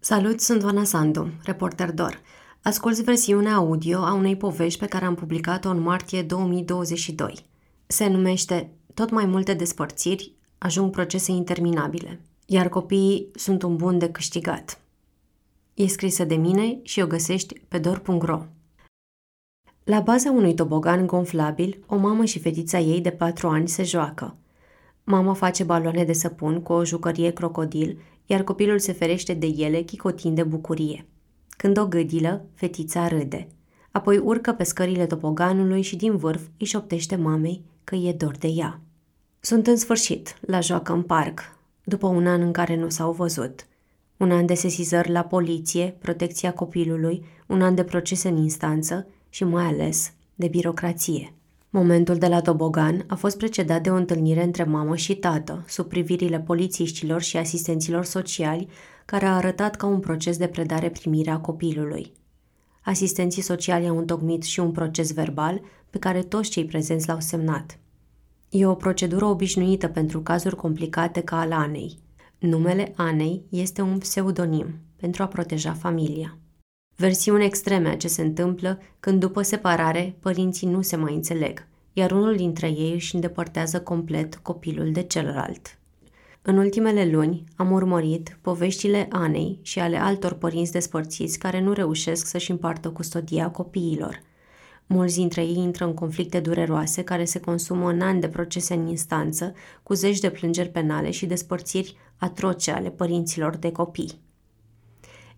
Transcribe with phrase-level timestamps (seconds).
[0.00, 2.20] Salut, sunt Oana Sandu, reporter DOR.
[2.62, 7.34] Asculți versiunea audio a unei povești pe care am publicat-o în martie 2022.
[7.86, 14.10] Se numește Tot mai multe despărțiri ajung procese interminabile, iar copiii sunt un bun de
[14.10, 14.80] câștigat.
[15.74, 18.42] E scrisă de mine și o găsești pe dor.ro.
[19.84, 24.36] La baza unui tobogan gonflabil, o mamă și fetița ei de patru ani se joacă.
[25.10, 29.80] Mama face baloane de săpun cu o jucărie crocodil, iar copilul se ferește de ele
[29.80, 31.06] chicotind de bucurie.
[31.48, 33.48] Când o gâdilă, fetița râde.
[33.90, 38.46] Apoi urcă pe scările topoganului și din vârf îi șoptește mamei că e dor de
[38.48, 38.80] ea.
[39.40, 41.40] Sunt în sfârșit, la joacă în parc,
[41.84, 43.66] după un an în care nu s-au văzut.
[44.16, 49.44] Un an de sesizări la poliție, protecția copilului, un an de procese în instanță și
[49.44, 51.32] mai ales de birocrație.
[51.78, 55.88] Momentul de la tobogan a fost precedat de o întâlnire între mamă și tată, sub
[55.88, 58.68] privirile polițiștilor și asistenților sociali,
[59.04, 62.12] care a arătat ca un proces de predare-primire a copilului.
[62.82, 67.78] Asistenții sociali au întocmit și un proces verbal pe care toți cei prezenți l-au semnat.
[68.48, 71.98] E o procedură obișnuită pentru cazuri complicate ca al Anei.
[72.38, 76.38] Numele Anei este un pseudonim pentru a proteja familia.
[77.00, 82.10] Versiuni extreme a ce se întâmplă când după separare părinții nu se mai înțeleg, iar
[82.10, 85.78] unul dintre ei își îndepărtează complet copilul de celălalt.
[86.42, 92.26] În ultimele luni am urmărit poveștile Anei și ale altor părinți despărțiți care nu reușesc
[92.26, 94.22] să-și împartă custodia copiilor.
[94.86, 98.86] Mulți dintre ei intră în conflicte dureroase care se consumă în ani de procese în
[98.86, 99.52] instanță,
[99.82, 104.26] cu zeci de plângeri penale și despărțiri atroce ale părinților de copii.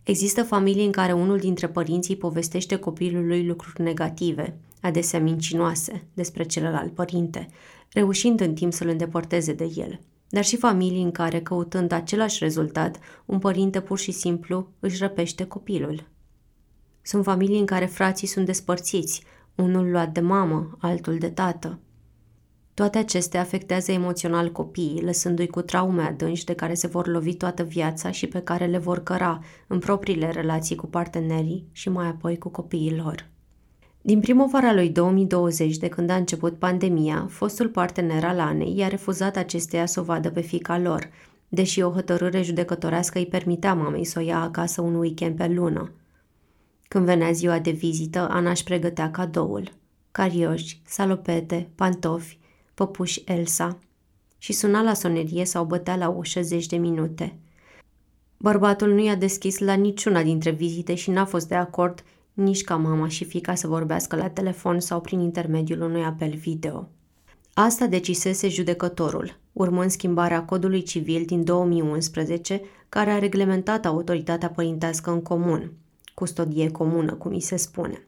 [0.03, 6.95] Există familii în care unul dintre părinții povestește copilului lucruri negative, adesea mincinoase, despre celălalt
[6.95, 7.49] părinte,
[7.93, 10.01] reușind în timp să-l îndepărteze de el.
[10.29, 15.45] Dar și familii în care, căutând același rezultat, un părinte pur și simplu își răpește
[15.45, 16.09] copilul.
[17.03, 19.23] Sunt familii în care frații sunt despărțiți,
[19.55, 21.79] unul luat de mamă, altul de tată,
[22.81, 27.63] toate acestea afectează emoțional copiii, lăsându-i cu traume adânci de care se vor lovi toată
[27.63, 32.39] viața și pe care le vor căra în propriile relații cu partenerii și mai apoi
[32.39, 33.29] cu copiii lor.
[34.03, 39.37] Din primăvara lui 2020, de când a început pandemia, fostul partener al Anei i-a refuzat
[39.37, 41.11] acesteia să o vadă pe fica lor,
[41.49, 45.93] deși o hotărâre judecătorească îi permitea mamei să o ia acasă un weekend pe lună.
[46.89, 49.73] Când venea ziua de vizită, Ana își pregătea cadoul.
[50.11, 52.39] Carioși, salopete, pantofi,
[52.81, 53.79] păpuși Elsa
[54.39, 57.39] și suna la sonerie sau bătea la ușă zeci de minute.
[58.37, 62.77] Bărbatul nu i-a deschis la niciuna dintre vizite și n-a fost de acord nici ca
[62.77, 66.89] mama și fica să vorbească la telefon sau prin intermediul unui apel video.
[67.55, 75.23] Asta decisese judecătorul, urmând schimbarea codului civil din 2011, care a reglementat autoritatea părintească în
[75.23, 75.73] comun,
[76.15, 78.05] custodie comună, cum îi se spune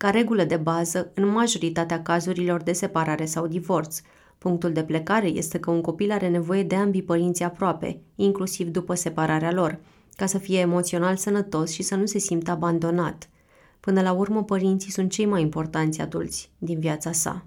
[0.00, 4.00] ca regulă de bază în majoritatea cazurilor de separare sau divorț.
[4.38, 8.94] Punctul de plecare este că un copil are nevoie de ambii părinți aproape, inclusiv după
[8.94, 9.80] separarea lor,
[10.16, 13.28] ca să fie emoțional sănătos și să nu se simtă abandonat.
[13.80, 17.46] Până la urmă, părinții sunt cei mai importanți adulți din viața sa.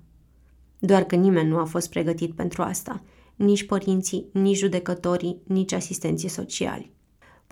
[0.79, 3.03] Doar că nimeni nu a fost pregătit pentru asta,
[3.35, 6.91] nici părinții, nici judecătorii, nici asistenții sociali.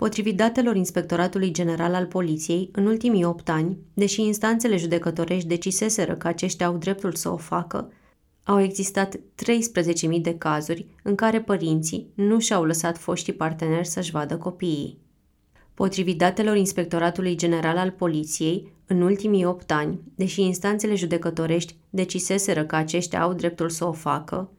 [0.02, 6.26] Potrivit datelor Inspectoratului General al Poliției, în ultimii 8 ani, deși instanțele judecătorești deciseseră că
[6.26, 7.92] aceștia au dreptul să o facă,
[8.42, 14.36] au existat 13.000 de cazuri în care părinții nu și-au lăsat foștii parteneri să-și vadă
[14.36, 14.98] copiii.
[15.74, 22.76] Potrivit datelor Inspectoratului General al Poliției, în ultimii 8 ani, deși instanțele judecătorești deciseseră că
[22.76, 24.50] aceștia au dreptul să o facă,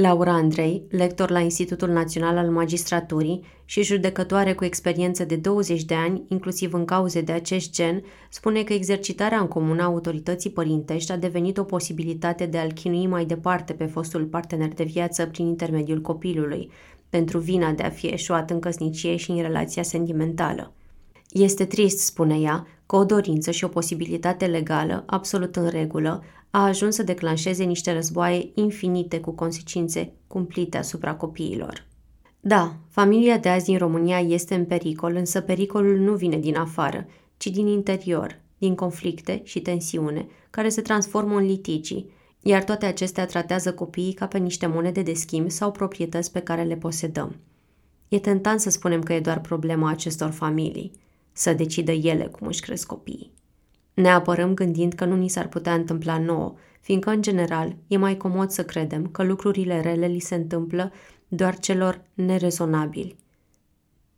[0.00, 5.94] Laura Andrei, lector la Institutul Național al Magistraturii și judecătoare cu experiență de 20 de
[5.94, 11.12] ani, inclusiv în cauze de acest gen, spune că exercitarea în comun a autorității părintești
[11.12, 15.46] a devenit o posibilitate de a-l chinui mai departe pe fostul partener de viață prin
[15.46, 16.70] intermediul copilului,
[17.08, 20.72] pentru vina de a fi eșuat în căsnicie și în relația sentimentală.
[21.30, 26.64] Este trist, spune ea, că o dorință și o posibilitate legală, absolut în regulă, a
[26.64, 31.86] ajuns să declanșeze niște războaie infinite cu consecințe cumplite asupra copiilor.
[32.40, 37.06] Da, familia de azi din România este în pericol, însă pericolul nu vine din afară,
[37.36, 42.10] ci din interior, din conflicte și tensiune, care se transformă în litigii,
[42.42, 46.62] iar toate acestea tratează copiii ca pe niște monede de schimb sau proprietăți pe care
[46.62, 47.36] le posedăm.
[48.08, 50.92] E tentant să spunem că e doar problema acestor familii,
[51.38, 53.32] să decidă ele cum își cresc copiii.
[53.94, 58.16] Ne apărăm gândind că nu ni s-ar putea întâmpla nouă, fiindcă, în general, e mai
[58.16, 60.92] comod să credem că lucrurile rele li se întâmplă
[61.28, 63.16] doar celor nerezonabili.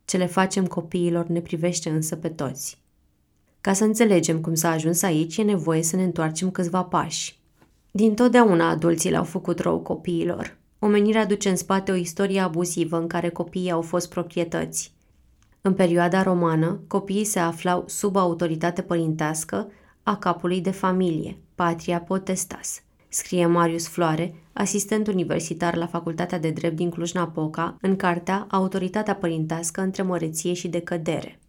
[0.05, 2.81] Ce le facem copiilor ne privește însă pe toți.
[3.61, 7.39] Ca să înțelegem cum s-a ajuns aici, e nevoie să ne întoarcem câțiva pași.
[7.91, 10.57] Din totdeauna adulții le-au făcut rău copiilor.
[10.79, 14.93] Omenirea duce în spate o istorie abuzivă în care copiii au fost proprietăți.
[15.63, 19.71] În perioada romană, copiii se aflau sub autoritate părintească
[20.03, 26.75] a capului de familie, patria potestas, scrie Marius Floare, asistent universitar la Facultatea de Drept
[26.75, 31.39] din Cluj-Napoca, în cartea Autoritatea părintească între măreție și decădere.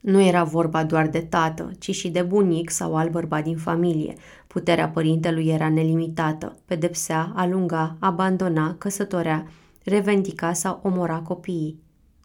[0.00, 4.14] Nu era vorba doar de tată, ci și de bunic sau alt bărbat din familie.
[4.46, 9.46] Puterea părintelui era nelimitată, pedepsea, alunga, abandona, căsătorea,
[9.84, 11.81] revendica sau omora copiii.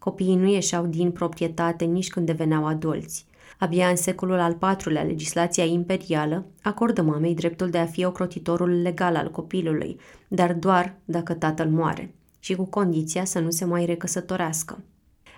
[0.07, 3.25] Copiii nu ieșeau din proprietate nici când deveneau adulți.
[3.59, 9.15] Abia în secolul al IV-lea, legislația imperială acordă mamei dreptul de a fi ocrotitorul legal
[9.15, 14.83] al copilului, dar doar dacă tatăl moare și cu condiția să nu se mai recăsătorească.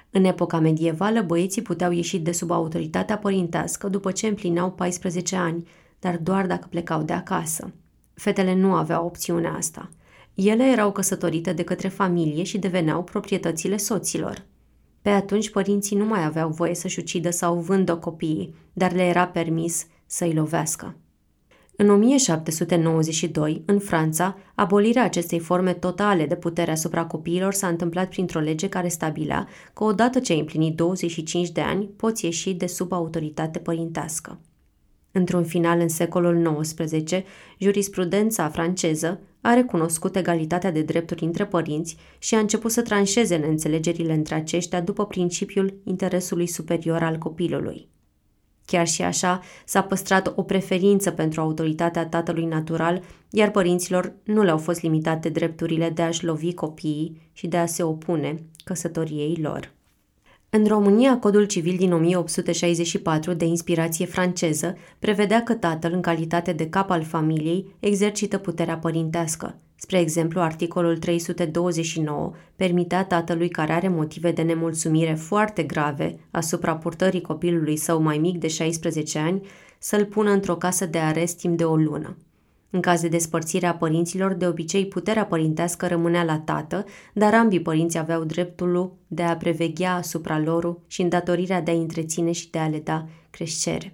[0.09, 5.67] În epoca medievală, băieții puteau ieși de sub autoritatea părintească după ce împlineau 14 ani,
[5.99, 7.71] dar doar dacă plecau de acasă.
[8.13, 9.89] Fetele nu aveau opțiunea asta.
[10.33, 14.47] Ele erau căsătorite de către familie și deveneau proprietățile soților.
[15.01, 19.27] Pe atunci părinții nu mai aveau voie să-și ucidă sau vândă copiii, dar le era
[19.27, 20.95] permis să-i lovească.
[21.75, 28.39] În 1792, în Franța, abolirea acestei forme totale de putere asupra copiilor s-a întâmplat printr-o
[28.39, 32.91] lege care stabilea că odată ce ai împlinit 25 de ani, poți ieși de sub
[32.91, 34.39] autoritate părintească.
[35.11, 37.11] Într-un final în secolul XIX,
[37.57, 44.13] jurisprudența franceză a recunoscut egalitatea de drepturi între părinți și a început să tranșeze neînțelegerile
[44.13, 47.87] între aceștia după principiul interesului superior al copilului.
[48.65, 54.57] Chiar și așa, s-a păstrat o preferință pentru autoritatea tatălui natural, iar părinților nu le-au
[54.57, 59.73] fost limitate drepturile de a-și lovi copiii și de a se opune căsătoriei lor.
[60.51, 66.69] În România, codul civil din 1864, de inspirație franceză, prevedea că tatăl, în calitate de
[66.69, 69.59] cap al familiei, exercită puterea părintească.
[69.75, 77.21] Spre exemplu, articolul 329 permitea tatălui care are motive de nemulțumire foarte grave asupra purtării
[77.21, 79.41] copilului său mai mic de 16 ani
[79.79, 82.17] să-l pună într-o casă de arest timp de o lună.
[82.69, 87.61] În caz de despărțire a părinților, de obicei puterea părintească rămânea la tată, dar ambii
[87.61, 92.59] părinți aveau dreptul de a preveghea asupra lor și îndatorirea de a întreține și de
[92.59, 93.93] a le da creștere.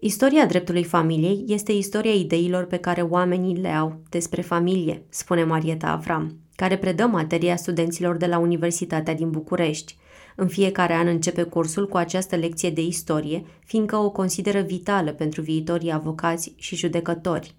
[0.00, 5.86] Istoria dreptului familiei este istoria ideilor pe care oamenii le au despre familie, spune Marieta
[5.86, 9.96] Avram, care predă materia studenților de la Universitatea din București.
[10.36, 15.42] În fiecare an începe cursul cu această lecție de istorie, fiindcă o consideră vitală pentru
[15.42, 17.54] viitorii avocați și judecători.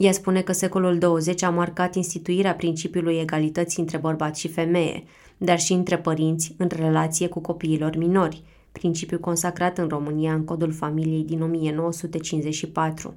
[0.00, 5.02] Ea spune că secolul 20 a marcat instituirea principiului egalității între bărbat și femeie,
[5.36, 8.42] dar și între părinți în relație cu copiilor minori,
[8.72, 13.14] principiu consacrat în România în Codul Familiei din 1954.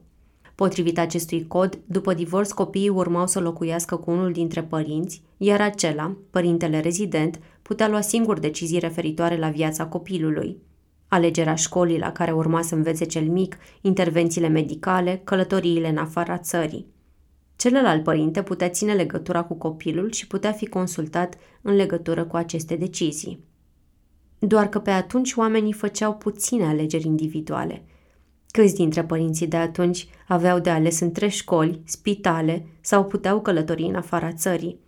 [0.56, 6.16] Potrivit acestui cod, după divorț copiii urmau să locuiască cu unul dintre părinți, iar acela,
[6.30, 10.58] părintele rezident, putea lua singur decizii referitoare la viața copilului
[11.14, 16.86] alegerea școlii la care urma să învețe cel mic, intervențiile medicale, călătoriile în afara țării.
[17.56, 22.76] Celălalt părinte putea ține legătura cu copilul și putea fi consultat în legătură cu aceste
[22.76, 23.44] decizii.
[24.40, 27.86] Doar că pe atunci oamenii făceau puține alegeri individuale.
[28.52, 33.96] Câți dintre părinții de atunci aveau de ales între școli, spitale sau puteau călători în
[33.96, 34.80] afara țării?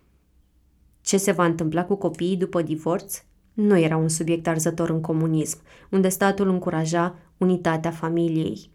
[1.00, 3.22] Ce se va întâmpla cu copiii după divorț?
[3.56, 5.58] Nu era un subiect arzător în comunism,
[5.90, 8.70] unde statul încuraja unitatea familiei.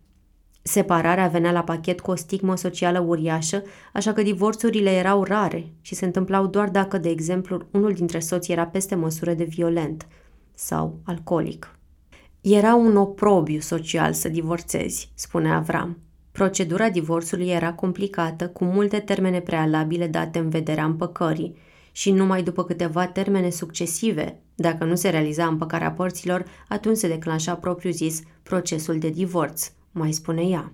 [0.61, 5.95] Separarea venea la pachet cu o stigmă socială uriașă, așa că divorțurile erau rare și
[5.95, 10.07] se întâmplau doar dacă, de exemplu, unul dintre soți era peste măsură de violent
[10.55, 11.75] sau alcoolic.
[12.41, 15.97] Era un oprobiu social să divorțezi, spune Avram.
[16.31, 21.55] Procedura divorțului era complicată, cu multe termene prealabile date în vederea împăcării
[21.91, 27.55] și numai după câteva termene succesive dacă nu se realiza împăcarea părților, atunci se declanșa
[27.55, 30.73] propriu-zis procesul de divorț, mai spune ea.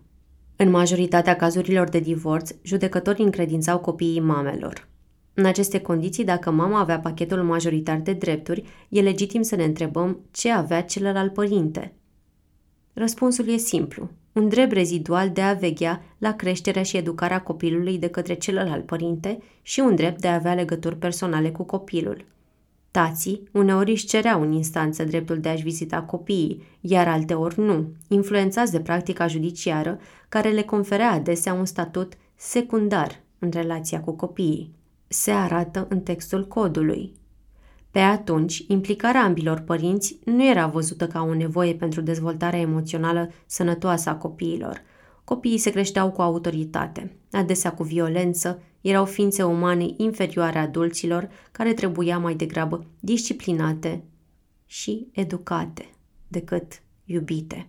[0.55, 4.87] În majoritatea cazurilor de divorț, judecătorii încredințau copiii mamelor.
[5.33, 10.19] În aceste condiții, dacă mama avea pachetul majoritar de drepturi, e legitim să ne întrebăm
[10.31, 11.93] ce avea celălalt părinte.
[12.93, 14.09] Răspunsul e simplu.
[14.37, 19.39] Un drept rezidual de a veghea la creșterea și educarea copilului de către celălalt părinte
[19.61, 22.25] și un drept de a avea legături personale cu copilul–
[22.97, 28.71] Tații uneori își cereau în instanță dreptul de a-și vizita copiii, iar alteori nu, influențați
[28.71, 34.71] de practica judiciară care le conferea adesea un statut secundar în relația cu copiii.
[35.07, 37.13] Se arată în textul codului.
[37.97, 44.09] Pe atunci, implicarea ambilor părinți nu era văzută ca o nevoie pentru dezvoltarea emoțională sănătoasă
[44.09, 44.81] a copiilor.
[45.23, 52.17] Copiii se creșteau cu autoritate, adesea cu violență, erau ființe umane inferioare adulților care trebuia
[52.17, 54.03] mai degrabă disciplinate
[54.65, 55.89] și educate
[56.27, 57.67] decât iubite.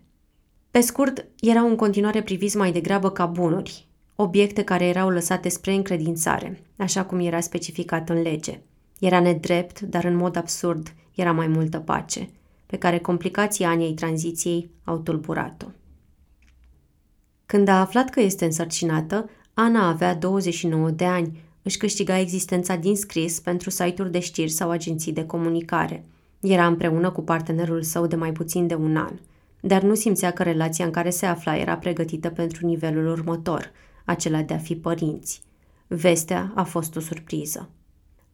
[0.71, 5.73] Pe scurt, erau în continuare priviți mai degrabă ca bunuri, obiecte care erau lăsate spre
[5.73, 8.61] încredințare, așa cum era specificat în lege.
[8.99, 12.31] Era nedrept, dar în mod absurd era mai multă pace,
[12.67, 15.67] pe care complicații anii tranziției au tulburat-o.
[17.47, 22.97] Când a aflat că este însărcinată, Ana avea 29 de ani, își câștiga existența din
[22.97, 26.05] scris pentru site-uri de știri sau agenții de comunicare.
[26.41, 29.19] Era împreună cu partenerul său de mai puțin de un an,
[29.61, 33.73] dar nu simțea că relația în care se afla era pregătită pentru nivelul următor,
[34.05, 35.43] acela de a fi părinți.
[35.87, 37.69] Vestea a fost o surpriză.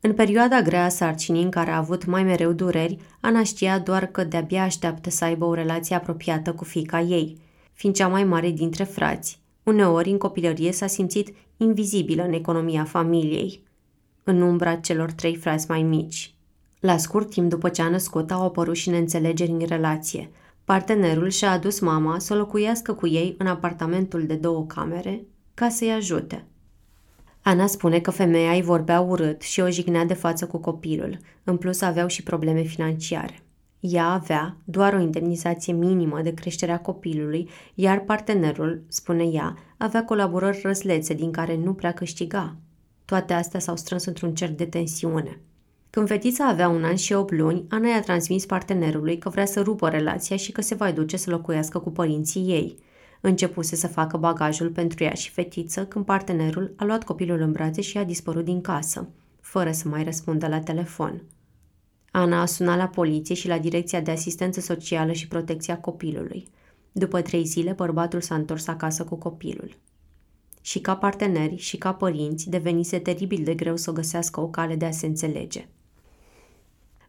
[0.07, 4.07] În perioada grea a sarcinii în care a avut mai mereu dureri, Ana știa doar
[4.07, 7.39] că de-abia așteaptă să aibă o relație apropiată cu fica ei,
[7.73, 9.41] fiind cea mai mare dintre frați.
[9.63, 13.63] Uneori, în copilărie, s-a simțit invizibilă în economia familiei,
[14.25, 16.35] în umbra celor trei frați mai mici.
[16.81, 20.31] La scurt timp după ce a născut, au apărut și neînțelegeri în relație.
[20.65, 25.93] Partenerul și-a adus mama să locuiască cu ei în apartamentul de două camere ca să-i
[25.93, 26.45] ajute–
[27.47, 31.19] Ana spune că femeia îi vorbea urât și o jignea de față cu copilul.
[31.45, 33.43] În plus aveau și probleme financiare.
[33.81, 40.61] Ea avea doar o indemnizație minimă de creșterea copilului, iar partenerul, spune ea, avea colaborări
[40.63, 42.57] răzlețe din care nu prea câștiga.
[43.05, 45.41] Toate astea s-au strâns într-un cer de tensiune.
[45.91, 49.61] Când fetița avea un an și 8 luni, Ana i-a transmis partenerului că vrea să
[49.61, 52.77] rupă relația și că se va duce să locuiască cu părinții ei–
[53.27, 57.81] Începuse să facă bagajul pentru ea și fetiță când partenerul a luat copilul în brațe
[57.81, 59.09] și a dispărut din casă,
[59.41, 61.23] fără să mai răspundă la telefon.
[62.11, 66.49] Ana a sunat la poliție și la Direcția de Asistență Socială și Protecția Copilului.
[66.93, 69.77] După trei zile, bărbatul s-a întors acasă cu copilul.
[70.61, 74.85] Și ca parteneri și ca părinți, devenise teribil de greu să găsească o cale de
[74.85, 75.69] a se înțelege.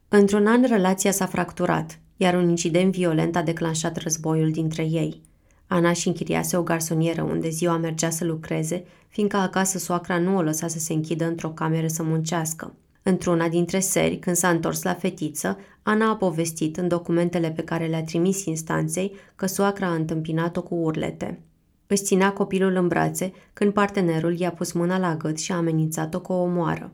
[0.07, 5.21] Într-un an, relația s-a fracturat, iar un incident violent a declanșat războiul dintre ei–
[5.67, 10.41] Ana și închiriase o garsonieră unde ziua mergea să lucreze, fiindcă acasă soacra nu o
[10.41, 12.75] lăsa să se închidă într-o cameră să muncească.
[13.03, 17.85] Într-una dintre seri, când s-a întors la fetiță, Ana a povestit în documentele pe care
[17.85, 21.39] le-a trimis instanței că soacra a întâmpinat-o cu urlete.
[21.87, 26.21] Își ținea copilul în brațe când partenerul i-a pus mâna la gât și a amenințat-o
[26.21, 26.93] cu o omoară.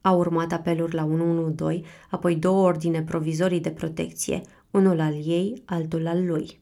[0.00, 6.06] A urmat apeluri la 112, apoi două ordine provizorii de protecție, unul al ei, altul
[6.06, 6.60] al lui.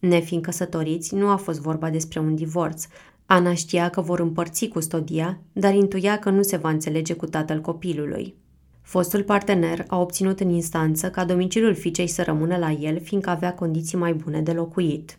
[0.00, 2.86] Nefiind căsătoriți, nu a fost vorba despre un divorț.
[3.26, 7.60] Ana știa că vor împărți custodia, dar intuia că nu se va înțelege cu tatăl
[7.60, 8.34] copilului.
[8.82, 13.54] Fostul partener a obținut în instanță ca domiciliul fiicei să rămână la el, fiindcă avea
[13.54, 15.18] condiții mai bune de locuit.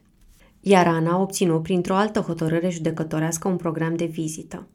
[0.60, 4.68] Iar Ana a obținut printr-o altă hotărâre judecătorească un program de vizită.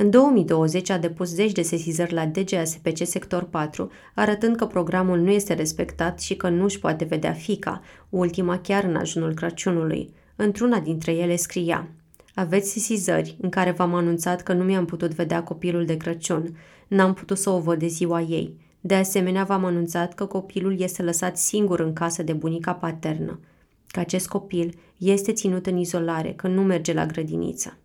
[0.00, 5.30] În 2020 a depus zeci de sesizări la DGASPC Sector 4, arătând că programul nu
[5.30, 10.12] este respectat și că nu își poate vedea fica, ultima chiar în ajunul Crăciunului.
[10.36, 11.88] Într-una dintre ele scria
[12.34, 16.56] Aveți sesizări în care v-am anunțat că nu mi-am putut vedea copilul de Crăciun.
[16.88, 18.56] N-am putut să o văd de ziua ei.
[18.80, 23.40] De asemenea, v-am anunțat că copilul este lăsat singur în casă de bunica paternă.
[23.86, 27.78] Că acest copil este ținut în izolare, că nu merge la grădiniță.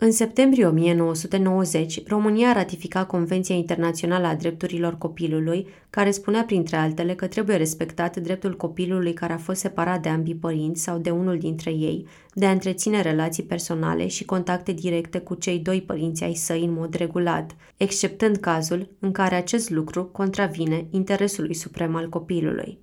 [0.00, 7.14] În septembrie 1990, România a ratificat Convenția Internațională a Drepturilor Copilului, care spunea printre altele
[7.14, 11.38] că trebuie respectat dreptul copilului care a fost separat de ambii părinți sau de unul
[11.38, 16.34] dintre ei, de a întreține relații personale și contacte directe cu cei doi părinți ai
[16.34, 22.78] săi în mod regulat, exceptând cazul în care acest lucru contravine interesului suprem al copilului.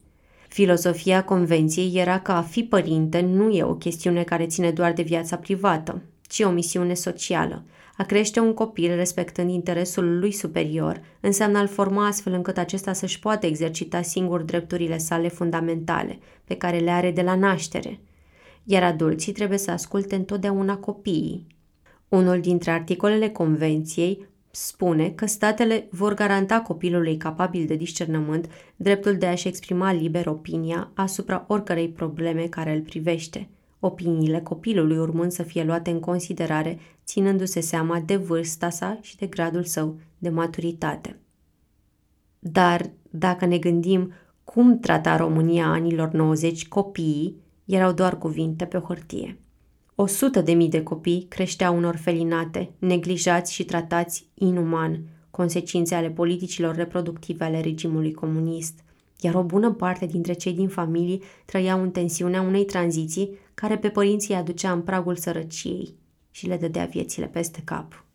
[0.48, 5.02] Filosofia convenției era că a fi părinte nu e o chestiune care ține doar de
[5.02, 6.02] viața privată,
[6.36, 7.64] ci o misiune socială.
[7.98, 13.20] A crește un copil respectând interesul lui superior înseamnă a-l forma astfel încât acesta să-și
[13.20, 18.00] poată exercita singur drepturile sale fundamentale, pe care le are de la naștere.
[18.64, 21.48] Iar adulții trebuie să asculte întotdeauna copiii.
[22.10, 29.26] Unul dintre articolele convenției spune că statele vor garanta copilului capabil de discernământ dreptul de
[29.26, 33.50] a-și exprima liber opinia asupra oricărei probleme care îl privește–
[33.86, 39.26] opiniile copilului urmând să fie luate în considerare, ținându-se seama de vârsta sa și de
[39.26, 41.20] gradul său de maturitate.
[42.40, 44.14] Dar, dacă ne gândim
[44.44, 49.40] cum trata România anilor 90 copiii, erau doar cuvinte pe hârtie.
[49.96, 55.00] O sută de mii de copii creșteau în orfelinate, neglijați și tratați inuman,
[55.32, 58.84] consecințe ale politicilor reproductive ale regimului comunist,
[59.20, 63.90] iar o bună parte dintre cei din familii trăiau în tensiunea unei tranziții care pe
[63.90, 65.96] părinții aducea în pragul sărăciei
[66.32, 68.06] și le dădea viețile peste cap.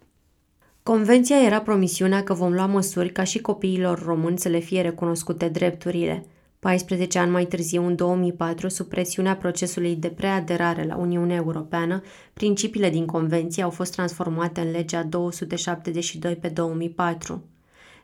[0.83, 5.49] Convenția era promisiunea că vom lua măsuri ca și copiilor români să le fie recunoscute
[5.49, 6.26] drepturile.
[6.59, 12.02] 14 ani mai târziu, în 2004, sub presiunea procesului de preaderare la Uniunea Europeană,
[12.33, 17.45] principiile din convenție au fost transformate în legea 272 pe 2004.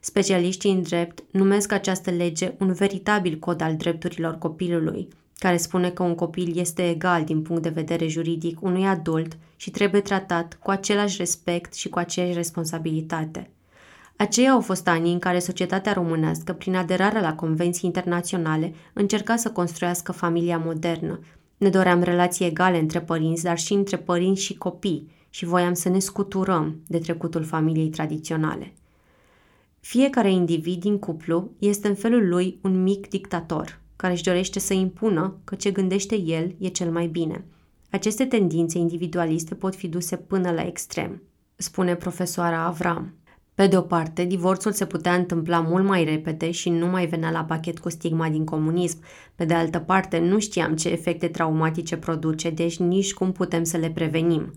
[0.09, 5.09] Specialiștii în drept numesc această lege un veritabil cod al drepturilor copilului,
[5.39, 9.71] care spune că un copil este egal din punct de vedere juridic unui adult și
[9.71, 13.51] trebuie tratat cu același respect și cu aceeași responsabilitate.
[14.17, 19.51] Aceia au fost anii în care societatea românească, prin aderarea la convenții internaționale, încerca să
[19.51, 21.21] construiască familia modernă.
[21.57, 25.89] Ne doream relații egale între părinți, dar și între părinți și copii și voiam să
[25.89, 28.73] ne scuturăm de trecutul familiei tradiționale.
[29.89, 34.75] Fiecare individ din cuplu este în felul lui un mic dictator, care își dorește să
[34.75, 37.45] impună că ce gândește el e cel mai bine.
[37.91, 41.23] Aceste tendințe individualiste pot fi duse până la extrem,
[41.57, 43.15] spune profesoara Avram.
[43.55, 47.31] Pe de o parte, divorțul se putea întâmpla mult mai repede și nu mai venea
[47.31, 48.99] la pachet cu stigma din comunism.
[49.35, 53.77] Pe de altă parte, nu știam ce efecte traumatice produce, deci nici cum putem să
[53.77, 54.53] le prevenim.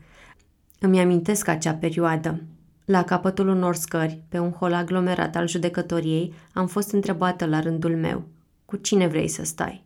[0.79, 2.43] Îmi amintesc acea perioadă.
[2.91, 7.96] La capătul unor scări, pe un hol aglomerat al judecătoriei, am fost întrebată la rândul
[7.96, 8.24] meu.
[8.65, 9.84] Cu cine vrei să stai?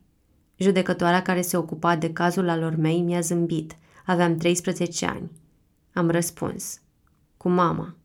[0.57, 3.77] Judecătoarea care se ocupa de cazul alor mei mi-a zâmbit.
[4.05, 5.31] Aveam 13 ani.
[5.93, 6.81] Am răspuns.
[7.38, 7.95] Cu mama.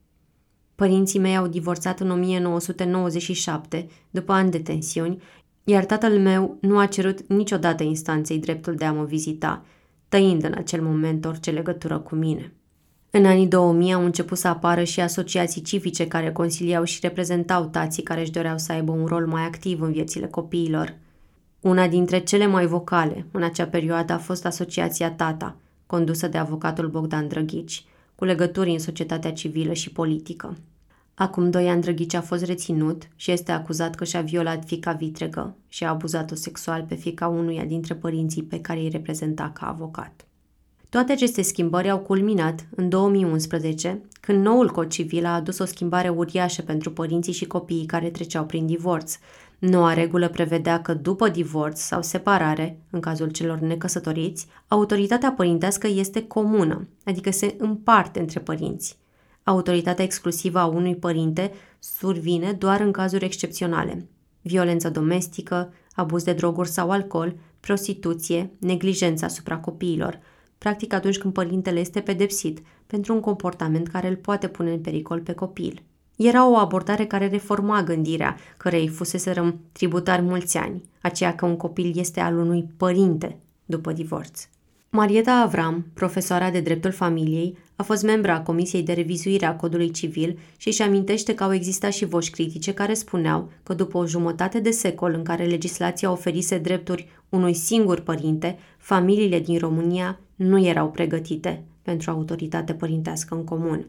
[0.74, 5.22] Părinții mei au divorțat în 1997, după ani de tensiuni,
[5.64, 9.64] iar tatăl meu nu a cerut niciodată instanței dreptul de a mă vizita,
[10.08, 12.52] tăind în acel moment orice legătură cu mine.
[13.18, 18.02] În anii 2000 au început să apară și asociații civice care consiliau și reprezentau tații
[18.02, 20.96] care își doreau să aibă un rol mai activ în viețile copiilor.
[21.60, 26.88] Una dintre cele mai vocale în acea perioadă a fost Asociația Tata, condusă de avocatul
[26.88, 30.56] Bogdan Drăghici, cu legături în societatea civilă și politică.
[31.14, 35.56] Acum doi ani Drăghici a fost reținut și este acuzat că și-a violat fica vitregă
[35.68, 40.27] și a abuzat-o sexual pe fica unuia dintre părinții pe care îi reprezenta ca avocat.
[40.90, 46.08] Toate aceste schimbări au culminat în 2011, când noul cod civil a adus o schimbare
[46.08, 49.18] uriașă pentru părinții și copiii care treceau prin divorț.
[49.58, 56.26] Noua regulă prevedea că după divorț sau separare, în cazul celor necăsătoriți, autoritatea părintească este
[56.26, 58.98] comună, adică se împarte între părinți.
[59.42, 64.08] Autoritatea exclusivă a unui părinte survine doar în cazuri excepționale.
[64.42, 70.18] Violență domestică, abuz de droguri sau alcool, prostituție, neglijență asupra copiilor–
[70.58, 75.20] practic atunci când părintele este pedepsit pentru un comportament care îl poate pune în pericol
[75.20, 75.82] pe copil.
[76.16, 81.98] Era o abordare care reforma gândirea, cărei fuseserăm tributari mulți ani, aceea că un copil
[81.98, 84.48] este al unui părinte după divorț.
[84.90, 89.90] Marieta Avram, profesoara de dreptul familiei, a fost membra a Comisiei de Revizuire a Codului
[89.90, 94.06] Civil și își amintește că au existat și voci critice care spuneau că după o
[94.06, 100.64] jumătate de secol în care legislația oferise drepturi unui singur părinte, familiile din România nu
[100.64, 103.86] erau pregătite pentru autoritate părintească în comun.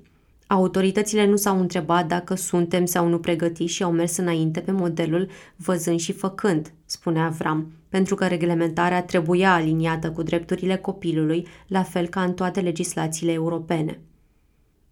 [0.48, 5.30] Autoritățile nu s-au întrebat dacă suntem sau nu pregătiți și au mers înainte pe modelul
[5.56, 12.08] văzând și făcând, spunea Avram, pentru că reglementarea trebuia aliniată cu drepturile copilului, la fel
[12.08, 14.00] ca în toate legislațiile europene.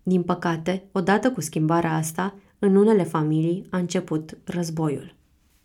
[0.03, 5.16] Din păcate, odată cu schimbarea asta, în unele familii a început războiul.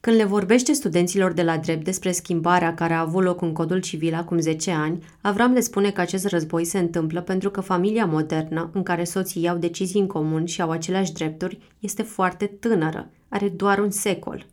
[0.03, 3.81] Când le vorbește studenților de la drept despre schimbarea care a avut loc în codul
[3.81, 8.07] civil acum 10 ani, Avram le spune că acest război se întâmplă pentru că familia
[8.07, 13.11] modernă, în care soții iau decizii în comun și au aceleași drepturi, este foarte tânără,
[13.29, 14.47] are doar un secol.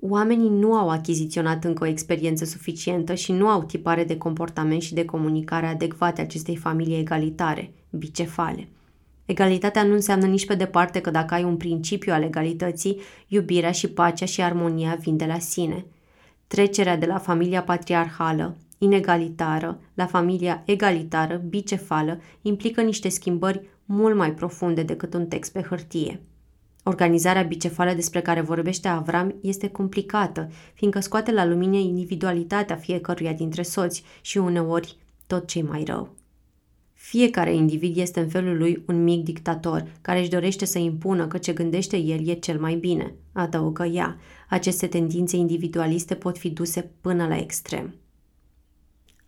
[0.00, 4.94] Oamenii nu au achiziționat încă o experiență suficientă și nu au tipare de comportament și
[4.94, 8.68] de comunicare adecvate acestei familii egalitare, bicefale–
[9.26, 13.88] Egalitatea nu înseamnă nici pe departe că dacă ai un principiu al egalității, iubirea și
[13.88, 15.84] pacea și armonia vin de la sine.
[16.46, 24.34] Trecerea de la familia patriarhală, inegalitară, la familia egalitară, bicefală, implică niște schimbări mult mai
[24.34, 26.20] profunde decât un text pe hârtie.
[26.82, 33.62] Organizarea bicefală despre care vorbește Avram este complicată, fiindcă scoate la lumină individualitatea fiecăruia dintre
[33.62, 36.14] soți și uneori tot ce mai rău.
[37.08, 41.38] Fiecare individ este în felul lui un mic dictator, care își dorește să impună că
[41.38, 44.18] ce gândește el e cel mai bine, adăugă ea.
[44.48, 47.94] Aceste tendințe individualiste pot fi duse până la extrem.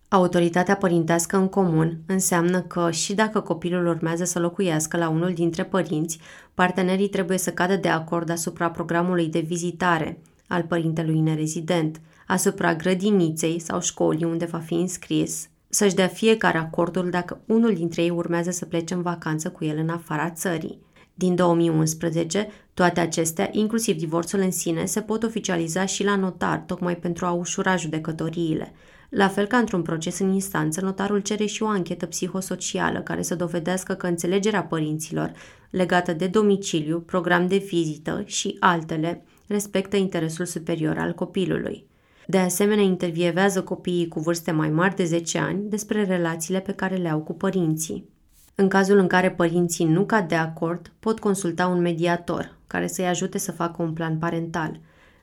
[0.09, 5.65] Autoritatea părintească în comun înseamnă că și dacă copilul urmează să locuiască la unul dintre
[5.65, 6.19] părinți,
[6.55, 13.59] partenerii trebuie să cadă de acord asupra programului de vizitare al părintelui nerezident, asupra grădiniței
[13.59, 18.51] sau școlii unde va fi înscris, să-și dea fiecare acordul dacă unul dintre ei urmează
[18.51, 20.87] să plece în vacanță cu el în afara țării.
[21.15, 26.97] Din 2011, toate acestea, inclusiv divorțul în sine, se pot oficializa și la notar, tocmai
[26.97, 28.73] pentru a ușura judecătoriile.
[29.09, 33.35] La fel ca într-un proces în instanță, notarul cere și o anchetă psihosocială care să
[33.35, 35.33] dovedească că înțelegerea părinților
[35.71, 41.88] legată de domiciliu, program de vizită și altele respectă interesul superior al copilului.
[42.31, 46.97] De asemenea, intervievează copiii cu vârste mai mari de 10 ani despre relațiile pe care
[46.97, 48.09] le au cu părinții.
[48.55, 53.07] În cazul în care părinții nu cad de acord, pot consulta un mediator care să-i
[53.07, 54.81] ajute să facă un plan parental.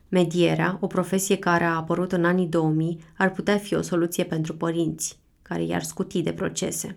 [0.08, 4.54] Medierea, o profesie care a apărut în anii 2000, ar putea fi o soluție pentru
[4.54, 6.96] părinți, care i-ar scuti de procese.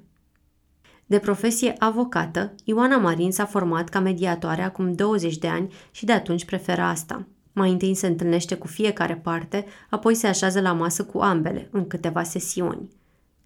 [1.05, 6.11] De profesie avocată, Ioana Marin s-a format ca mediatoare acum 20 de ani și de
[6.11, 7.27] atunci preferă asta.
[7.53, 11.87] Mai întâi se întâlnește cu fiecare parte, apoi se așează la masă cu ambele, în
[11.87, 12.89] câteva sesiuni.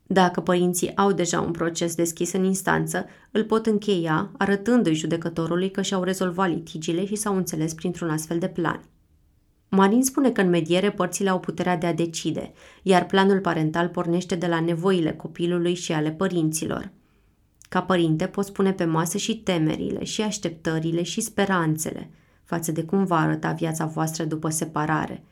[0.08, 5.82] Dacă părinții au deja un proces deschis în instanță, îl pot încheia arătându-i judecătorului că
[5.82, 8.84] și-au rezolvat litigiile și s-au înțeles printr-un astfel de plan.
[9.70, 14.36] Marin spune că în mediere părțile au puterea de a decide, iar planul parental pornește
[14.36, 16.92] de la nevoile copilului și ale părinților.
[17.70, 22.10] Ca părinte poți pune pe masă și temerile, și așteptările, și speranțele
[22.54, 25.24] față de cum va arăta viața voastră după separare,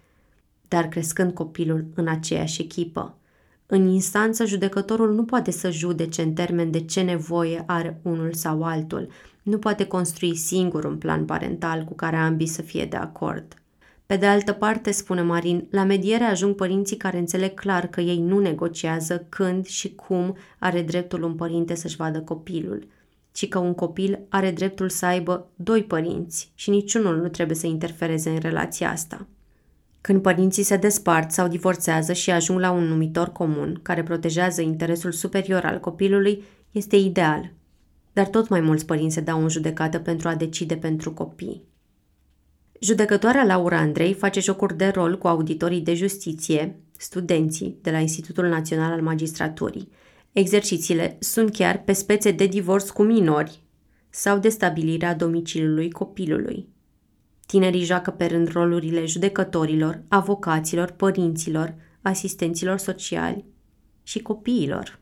[0.67, 3.13] dar crescând copilul în aceeași echipă–
[3.73, 8.63] în instanță, judecătorul nu poate să judece în termen de ce nevoie are unul sau
[8.63, 9.07] altul.
[9.43, 13.53] Nu poate construi singur un plan parental cu care ambii să fie de acord.
[14.05, 18.19] Pe de altă parte, spune Marin, la mediere ajung părinții care înțeleg clar că ei
[18.19, 22.87] nu negociază când și cum are dreptul un părinte să-și vadă copilul,
[23.31, 27.67] ci că un copil are dreptul să aibă doi părinți și niciunul nu trebuie să
[27.67, 29.27] interfereze în relația asta.
[30.01, 35.11] Când părinții se despart sau divorțează și ajung la un numitor comun care protejează interesul
[35.11, 37.51] superior al copilului, este ideal.
[38.13, 41.63] Dar tot mai mulți părinți se dau în judecată pentru a decide pentru copii.
[42.79, 48.47] Judecătoarea Laura Andrei face jocuri de rol cu auditorii de justiție, studenții de la Institutul
[48.47, 49.89] Național al Magistraturii.
[50.31, 53.61] Exercițiile sunt chiar pe spețe de divorț cu minori
[54.09, 56.67] sau de stabilirea domiciliului copilului.
[57.45, 63.45] Tinerii joacă pe rând rolurile judecătorilor, avocaților, părinților, asistenților sociali
[64.03, 64.99] și copiilor.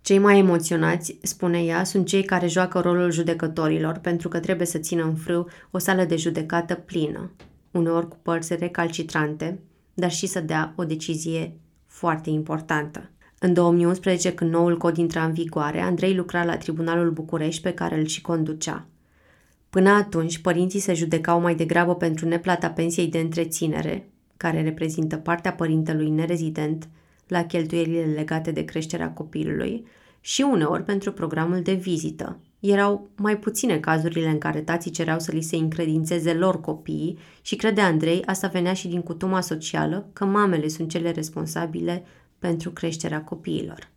[0.00, 4.78] Cei mai emoționați, spune ea, sunt cei care joacă rolul judecătorilor pentru că trebuie să
[4.78, 7.30] țină în frâu o sală de judecată plină,
[7.70, 9.58] uneori cu părți recalcitrante,
[9.94, 13.10] dar și să dea o decizie foarte importantă.
[13.38, 17.98] În 2011, când noul cod intra în vigoare, Andrei lucra la Tribunalul București pe care
[17.98, 18.86] îl și conducea.
[19.70, 25.52] Până atunci, părinții se judecau mai degrabă pentru neplata pensiei de întreținere, care reprezintă partea
[25.52, 26.88] părintelui nerezident
[27.28, 29.86] la cheltuielile legate de creșterea copilului,
[30.20, 32.38] și uneori pentru programul de vizită.
[32.60, 37.56] Erau mai puține cazurile în care tații cereau să li se încredințeze lor copiii și
[37.56, 42.04] crede Andrei, asta venea și din cutuma socială, că mamele sunt cele responsabile
[42.38, 43.94] pentru creșterea copiilor.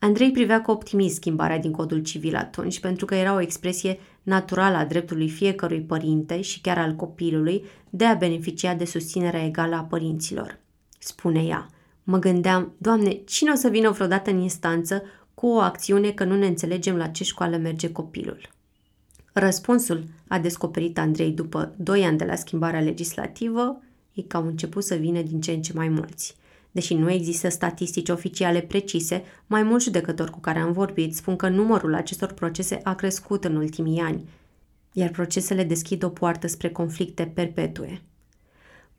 [0.00, 4.76] Andrei privea cu optimism schimbarea din codul civil atunci, pentru că era o expresie naturală
[4.76, 9.80] a dreptului fiecărui părinte și chiar al copilului de a beneficia de susținerea egală a
[9.82, 10.58] părinților.
[10.98, 11.66] Spune ea,
[12.02, 15.02] mă gândeam, Doamne, cine o să vină vreodată în instanță
[15.34, 18.40] cu o acțiune că nu ne înțelegem la ce școală merge copilul?
[19.32, 24.84] Răspunsul, a descoperit Andrei după doi ani de la schimbarea legislativă, e că au început
[24.84, 26.34] să vină din ce în ce mai mulți–
[26.78, 31.48] Deși nu există statistici oficiale precise, mai mulți judecători cu care am vorbit spun că
[31.48, 34.28] numărul acestor procese a crescut în ultimii ani,
[34.92, 38.02] iar procesele deschid o poartă spre conflicte perpetue.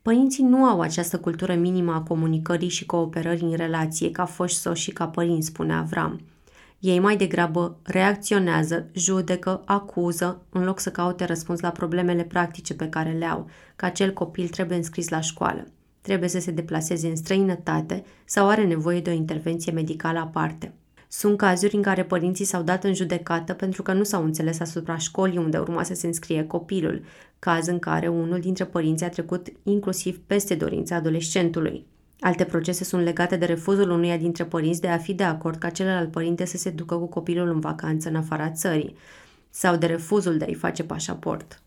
[0.02, 4.82] Părinții nu au această cultură minimă a comunicării și cooperării în relație ca foști soși
[4.82, 6.20] și ca părinți, spune Avram.
[6.78, 12.88] Ei mai degrabă reacționează, judecă, acuză, în loc să caute răspuns la problemele practice pe
[12.88, 15.66] care le au, că acel copil trebuie înscris la școală
[16.00, 20.72] trebuie să se deplaseze în străinătate sau are nevoie de o intervenție medicală aparte.
[21.08, 24.96] Sunt cazuri în care părinții s-au dat în judecată pentru că nu s-au înțeles asupra
[24.96, 27.02] școlii unde urma să se înscrie copilul,
[27.38, 31.86] caz în care unul dintre părinți a trecut inclusiv peste dorința adolescentului.
[32.20, 35.70] Alte procese sunt legate de refuzul unuia dintre părinți de a fi de acord ca
[35.70, 38.96] celălalt părinte să se ducă cu copilul în vacanță în afara țării,
[39.50, 41.62] sau de refuzul de a-i face pașaport.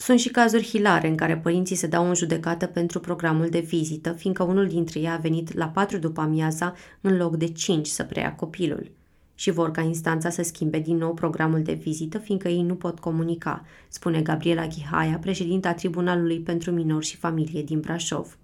[0.00, 4.12] Sunt și cazuri hilare în care părinții se dau în judecată pentru programul de vizită,
[4.12, 8.04] fiindcă unul dintre ei a venit la 4 după amiaza în loc de 5 să
[8.04, 8.90] preia copilul.
[9.34, 12.98] Și vor ca instanța să schimbe din nou programul de vizită, fiindcă ei nu pot
[12.98, 18.38] comunica, spune Gabriela Chihaia, președinta Tribunalului pentru Minori și Familie din Brașov.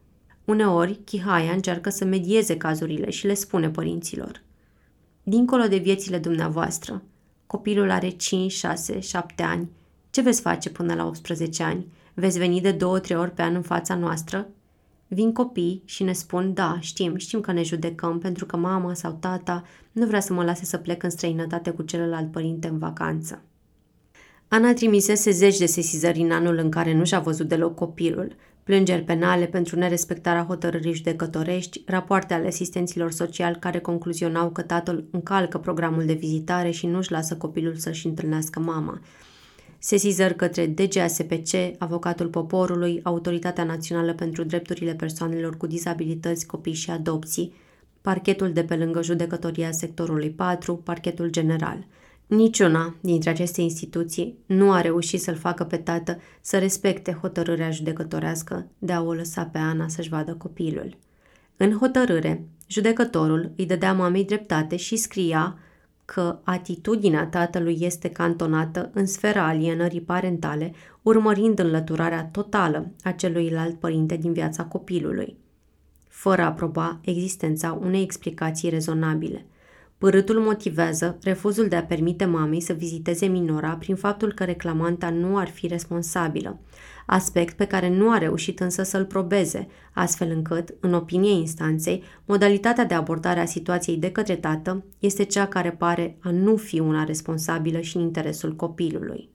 [0.45, 4.43] Uneori, Chihaia încearcă să medieze cazurile și le spune părinților.
[5.23, 7.03] Dincolo de viețile dumneavoastră,
[7.47, 9.69] copilul are 5, 6, 7 ani,
[10.15, 11.87] ce veți face până la 18 ani?
[12.15, 14.49] Veți veni de două-trei ori pe an în fața noastră?
[15.09, 19.17] Vin copii și ne spun, da, știm, știm că ne judecăm pentru că mama sau
[19.21, 23.43] tata nu vrea să mă lase să plec în străinătate cu celălalt părinte în vacanță.
[24.49, 29.03] Ana trimisese zeci de sesizări în anul în care nu și-a văzut deloc copilul, plângeri
[29.03, 36.05] penale pentru nerespectarea hotărârii judecătorești, rapoarte ale asistenților sociali care concluzionau că tatăl încalcă programul
[36.07, 39.01] de vizitare și nu-și lasă copilul să-și întâlnească mama,
[39.85, 47.55] sesizări către DGASPC, Avocatul Poporului, Autoritatea Națională pentru Drepturile Persoanelor cu Dizabilități, Copii și Adopții,
[48.01, 51.87] parchetul de pe lângă judecătoria sectorului 4, parchetul general.
[52.27, 58.67] Niciuna dintre aceste instituții nu a reușit să-l facă pe tată să respecte hotărârea judecătorească
[58.79, 60.97] de a o lăsa pe Ana să-și vadă copilul.
[61.57, 65.59] În hotărâre, judecătorul îi dădea mamei dreptate și scria
[66.05, 74.17] că atitudinea tatălui este cantonată în sfera alienării parentale, urmărind înlăturarea totală a celuilalt părinte
[74.17, 75.37] din viața copilului,
[76.09, 79.47] fără a proba existența unei explicații rezonabile.
[79.99, 85.37] Părâtul motivează refuzul de a permite mamei să viziteze minora prin faptul că reclamanta nu
[85.37, 86.61] ar fi responsabilă,
[87.07, 92.85] aspect pe care nu a reușit însă să-l probeze, astfel încât, în opinie instanței, modalitatea
[92.85, 97.05] de abordare a situației de către tată este cea care pare a nu fi una
[97.05, 99.33] responsabilă și în interesul copilului.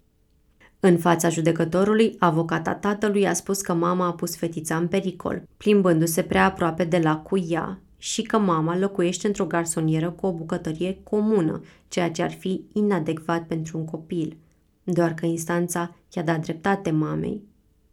[0.80, 6.22] În fața judecătorului, avocata tatălui a spus că mama a pus fetița în pericol, plimbându-se
[6.22, 11.00] prea aproape de la cu ea și că mama locuiește într-o garsonieră cu o bucătărie
[11.04, 14.38] comună, ceea ce ar fi inadecvat pentru un copil.
[14.84, 17.49] Doar că instanța i-a dat dreptate mamei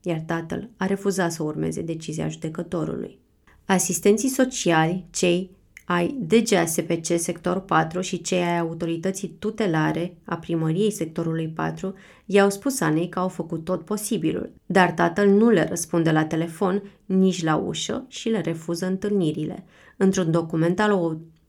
[0.06, 3.18] iar tatăl a refuzat să urmeze decizia judecătorului.
[3.64, 5.50] Asistenții sociali, cei
[5.84, 11.94] ai DGASPC sector 4 și cei ai autorității tutelare a primăriei sectorului 4
[12.26, 16.82] i-au spus Anei că au făcut tot posibilul, dar tatăl nu le răspunde la telefon,
[17.06, 19.64] nici la ușă și le refuză întâlnirile.
[19.96, 20.92] Într-un document al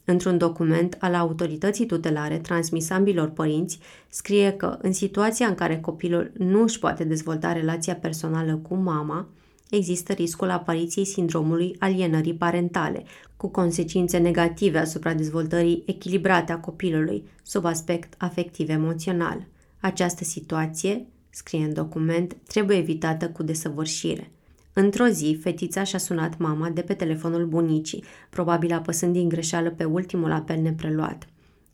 [0.10, 6.32] Într-un document al autorității tutelare transmis ambilor părinți, scrie că în situația în care copilul
[6.38, 9.28] nu își poate dezvolta relația personală cu mama,
[9.70, 13.04] există riscul apariției sindromului alienării parentale,
[13.38, 19.46] cu consecințe negative asupra dezvoltării echilibrate a copilului, sub aspect afectiv-emoțional.
[19.80, 24.32] Această situație, scrie în document, trebuie evitată cu desăvârșire.
[24.80, 29.84] Într-o zi, fetița și-a sunat mama de pe telefonul bunicii, probabil apăsând din greșeală pe
[29.84, 31.28] ultimul apel nepreluat.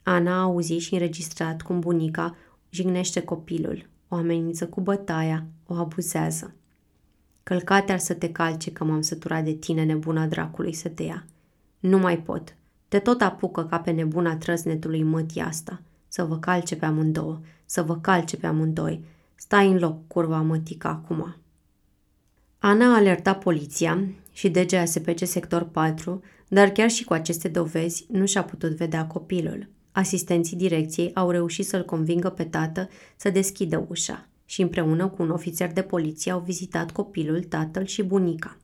[0.04, 2.36] Ana a auzit și înregistrat cum bunica
[2.70, 6.54] jignește copilul, o amenință cu bătaia, o abuzează.
[7.44, 11.26] Călcate ar să te calce că m-am săturat de tine, nebuna dracului, să te ia.
[11.80, 12.56] Nu mai pot.
[12.88, 15.82] Te tot apucă ca pe nebuna trăsnetului mătii asta.
[16.08, 19.04] Să vă calce pe amândouă, să vă calce pe amândoi.
[19.36, 21.36] Stai în loc, curva mătică, acum.
[22.66, 28.26] Ana a alertat poliția și DGASPC sector 4, dar chiar și cu aceste dovezi nu
[28.26, 29.68] și-a putut vedea copilul.
[29.92, 35.30] Asistenții direcției au reușit să-l convingă pe tată să deschidă ușa și împreună cu un
[35.30, 38.58] ofițer de poliție au vizitat copilul, tatăl și bunica.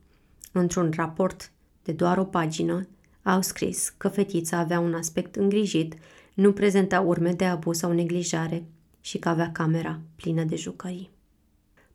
[0.52, 1.50] Într-un raport
[1.82, 2.88] de doar o pagină,
[3.22, 5.94] au scris că fetița avea un aspect îngrijit,
[6.34, 8.64] nu prezenta urme de abuz sau neglijare
[9.00, 11.10] și că avea camera plină de jucării.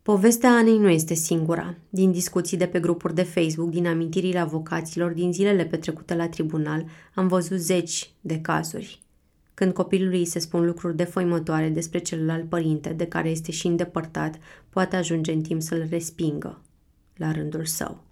[0.05, 1.75] Povestea Anei nu este singura.
[1.89, 6.85] Din discuții de pe grupuri de Facebook, din amintirile avocaților, din zilele petrecute la tribunal,
[7.13, 9.01] am văzut zeci de cazuri.
[9.53, 14.39] Când copilului îi se spun lucruri defăimătoare despre celălalt părinte, de care este și îndepărtat,
[14.69, 16.61] poate ajunge în timp să-l respingă,
[17.15, 18.03] la rândul său.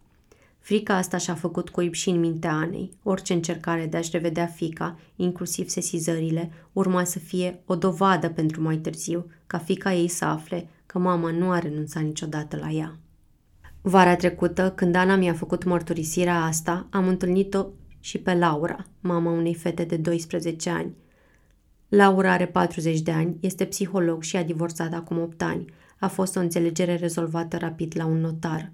[0.60, 2.92] Frica asta și-a făcut cuib și în mintea Anei.
[3.04, 8.78] Orice încercare de a-și revedea fica, inclusiv sesizările, urma să fie o dovadă pentru mai
[8.78, 12.98] târziu, ca fica ei să afle că mama nu a renunțat niciodată la ea.
[13.82, 17.66] Vara trecută, când Ana mi-a făcut mărturisirea asta, am întâlnit-o
[18.00, 20.96] și pe Laura, mama unei fete de 12 ani.
[21.88, 25.66] Laura are 40 de ani, este psiholog și a divorțat acum 8 ani.
[26.00, 28.72] A fost o înțelegere rezolvată rapid la un notar.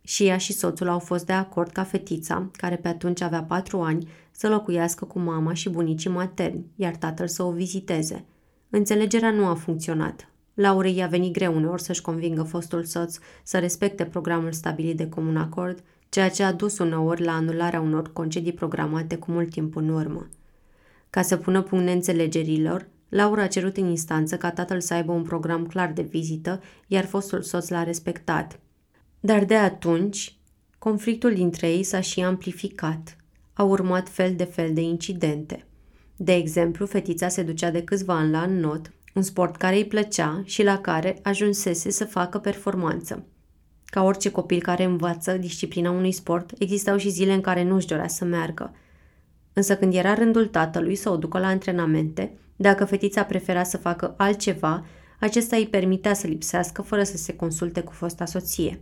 [0.00, 3.80] Și ea și soțul au fost de acord ca fetița, care pe atunci avea 4
[3.80, 8.24] ani, să locuiască cu mama și bunicii materni, iar tatăl să o viziteze.
[8.70, 10.28] Înțelegerea nu a funcționat.
[10.54, 15.36] Laurei i-a venit greu uneori să-și convingă fostul soț să respecte programul stabilit de comun
[15.36, 19.88] acord, ceea ce a dus uneori la anularea unor concedii programate cu mult timp în
[19.88, 20.28] urmă.
[21.10, 25.22] Ca să pună punct neînțelegerilor, Laura a cerut în instanță ca tatăl să aibă un
[25.22, 28.58] program clar de vizită, iar fostul soț l-a respectat.
[29.20, 30.36] Dar de atunci,
[30.78, 33.16] conflictul dintre ei s-a și amplificat.
[33.52, 35.66] Au urmat fel de fel de incidente.
[36.16, 40.42] De exemplu, fetița se ducea de câțiva ani la not, un sport care îi plăcea
[40.44, 43.26] și la care ajunsese să facă performanță.
[43.84, 47.86] Ca orice copil care învață disciplina unui sport, existau și zile în care nu își
[47.86, 48.74] dorea să meargă.
[49.52, 54.14] Însă când era rândul tatălui să o ducă la antrenamente, dacă fetița prefera să facă
[54.16, 54.84] altceva,
[55.20, 58.80] acesta îi permitea să lipsească fără să se consulte cu fosta soție.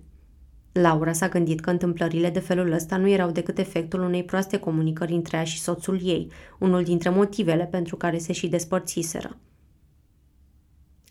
[0.72, 5.12] Laura s-a gândit că întâmplările de felul ăsta nu erau decât efectul unei proaste comunicări
[5.12, 9.36] între ea și soțul ei, unul dintre motivele pentru care se și despărțiseră.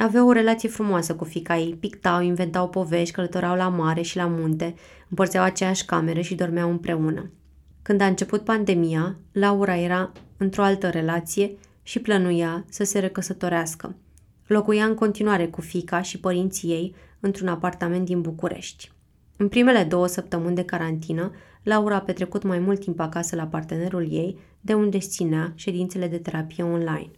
[0.01, 4.27] Aveau o relație frumoasă cu fica ei, pictau, inventau povești, călătorau la mare și la
[4.27, 4.75] munte,
[5.09, 7.31] împărțeau aceeași cameră și dormeau împreună.
[7.81, 11.51] Când a început pandemia, Laura era într-o altă relație
[11.83, 13.95] și plănuia să se recăsătorească.
[14.47, 18.91] Locuia în continuare cu fica și părinții ei într-un apartament din București.
[19.37, 21.31] În primele două săptămâni de carantină,
[21.63, 26.07] Laura a petrecut mai mult timp acasă la partenerul ei, de unde își ținea ședințele
[26.07, 27.11] de terapie online.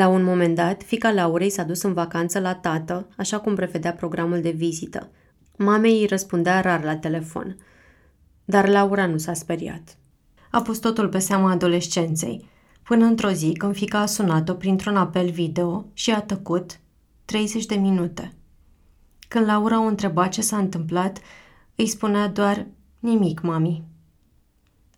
[0.00, 3.92] La un moment dat, fica Laurei s-a dus în vacanță la tată, așa cum prevedea
[3.92, 5.10] programul de vizită.
[5.56, 7.56] Mamei îi răspundea rar la telefon,
[8.44, 9.96] dar Laura nu s-a speriat.
[10.50, 12.48] A pus totul pe seama adolescenței,
[12.82, 16.80] până într-o zi când fica a sunat-o printr-un apel video și a tăcut
[17.24, 18.32] 30 de minute.
[19.28, 21.18] Când Laura o întreba ce s-a întâmplat,
[21.74, 22.66] îi spunea doar
[22.98, 23.84] nimic, mami.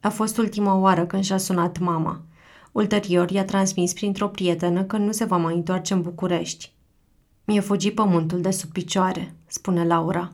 [0.01, 2.23] A fost ultima oară când și-a sunat mama–
[2.73, 6.73] Ulterior i-a transmis printr-o prietenă că nu se va mai întoarce în București.
[7.45, 10.33] Mi-e fugi pământul de sub picioare, spune Laura.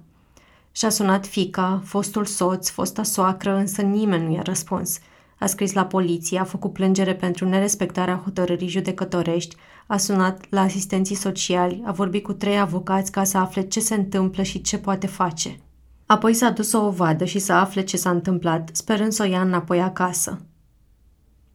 [0.72, 4.98] Și-a sunat fica, fostul soț, fosta soacră, însă nimeni nu i-a răspuns.
[5.38, 11.16] A scris la poliție, a făcut plângere pentru nerespectarea hotărârii judecătorești, a sunat la asistenții
[11.16, 15.06] sociali, a vorbit cu trei avocați ca să afle ce se întâmplă și ce poate
[15.06, 15.60] face.
[16.06, 19.26] Apoi s-a dus să o vadă și să afle ce s-a întâmplat, sperând să o
[19.26, 20.40] ia înapoi acasă.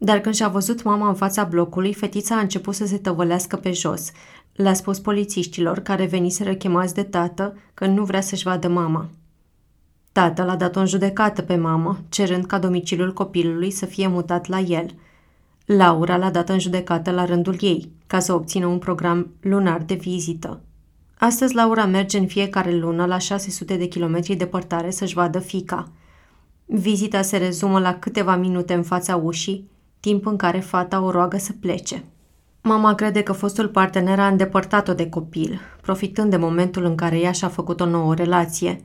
[0.03, 3.71] Dar când și-a văzut mama în fața blocului, fetița a început să se tăvălească pe
[3.71, 4.11] jos.
[4.53, 9.09] Le-a spus polițiștilor care veniseră chemați de tată că nu vrea să-și vadă mama.
[10.11, 14.59] Tatăl a dat o judecată pe mamă, cerând ca domiciliul copilului să fie mutat la
[14.59, 14.85] el.
[15.65, 19.93] Laura l-a dat în judecată la rândul ei, ca să obțină un program lunar de
[19.93, 20.61] vizită.
[21.17, 25.91] Astăzi Laura merge în fiecare lună la 600 de kilometri departare să-și vadă fica.
[26.65, 29.71] Vizita se rezumă la câteva minute în fața ușii,
[30.03, 32.03] timp în care fata o roagă să plece.
[32.61, 37.31] Mama crede că fostul partener a îndepărtat-o de copil, profitând de momentul în care ea
[37.31, 38.81] și-a făcut o nouă relație.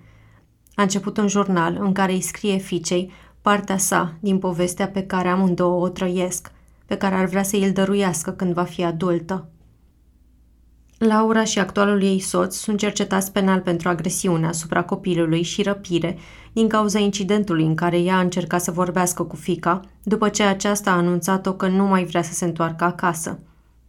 [0.74, 5.28] A început un jurnal în care îi scrie fiicei partea sa din povestea pe care
[5.28, 6.52] amândouă o trăiesc,
[6.86, 9.48] pe care ar vrea să îl dăruiască când va fi adultă.
[10.98, 16.18] Laura și actualul ei soț sunt cercetați penal pentru agresiune asupra copilului și răpire
[16.52, 20.90] din cauza incidentului în care ea a încercat să vorbească cu fica, după ce aceasta
[20.90, 23.38] a anunțat-o că nu mai vrea să se întoarcă acasă.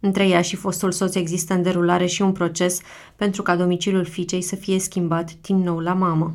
[0.00, 2.80] Între ea și fostul soț există în derulare și un proces
[3.16, 6.34] pentru ca domiciliul fiicei să fie schimbat din nou la mamă.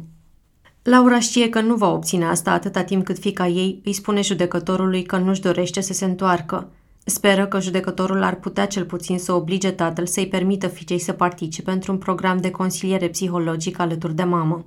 [0.84, 5.04] Laura știe că nu va obține asta atâta timp cât fica ei îi spune judecătorului
[5.04, 6.68] că nu-și dorește să se întoarcă–
[7.08, 11.72] Speră că judecătorul ar putea cel puțin să oblige tatăl să-i permită fiicei să participe
[11.72, 14.66] într-un program de consiliere psihologic alături de mamă.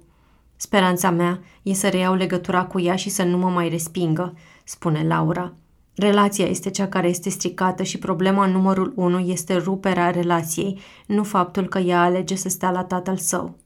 [0.57, 5.05] Speranța mea e să reiau legătura cu ea și să nu mă mai respingă, spune
[5.07, 5.53] Laura.
[5.94, 11.68] Relația este cea care este stricată și problema numărul unu este ruperea relației, nu faptul
[11.68, 13.57] că ea alege să stea la tatăl său.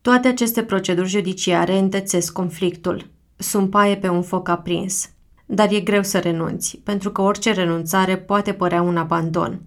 [0.00, 3.10] Toate aceste proceduri judiciare întețesc conflictul.
[3.36, 5.10] Sunt paie pe un foc aprins.
[5.50, 9.60] Dar e greu să renunți, pentru că orice renunțare poate părea un abandon.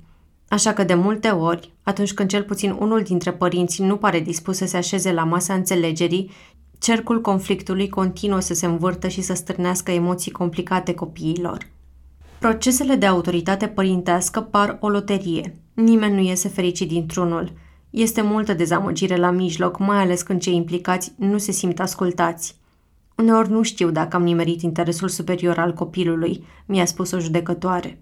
[0.48, 4.58] Așa că de multe ori, atunci când cel puțin unul dintre părinți nu pare dispus
[4.58, 6.32] să se așeze la masa înțelegerii,
[6.80, 11.68] cercul conflictului continuă să se învârtă și să stârnească emoții complicate copiilor.
[12.40, 15.56] Procesele de autoritate părintească par o loterie.
[15.74, 17.54] Nimeni nu iese fericit dintr-unul.
[17.90, 22.61] Este multă dezamăgire la mijloc, mai ales când cei implicați nu se simt ascultați.
[23.22, 28.02] Uneori nu știu dacă am nimerit interesul superior al copilului, mi-a spus o judecătoare.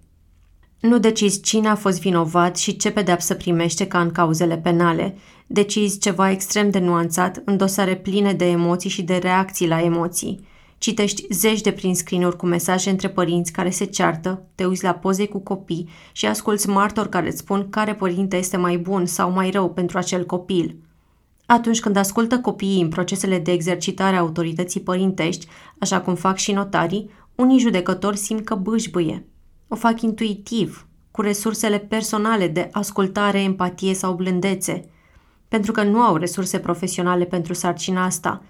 [0.79, 5.17] Nu decizi cine a fost vinovat și ce pedeapsă primește ca în cauzele penale.
[5.47, 10.47] Decizi ceva extrem de nuanțat în dosare pline de emoții și de reacții la emoții.
[10.77, 14.93] Citești zeci de prin screen cu mesaje între părinți care se ceartă, te uiți la
[14.93, 19.31] poze cu copii și asculți martori care îți spun care părinte este mai bun sau
[19.31, 20.75] mai rău pentru acel copil.
[21.51, 25.47] Atunci când ascultă copiii în procesele de exercitare a autorității părintești,
[25.79, 29.25] așa cum fac și notarii, unii judecători simt că bâșbâie.
[29.67, 34.89] O fac intuitiv, cu resursele personale de ascultare, empatie sau blândețe,
[35.47, 38.41] pentru că nu au resurse profesionale pentru sarcina asta–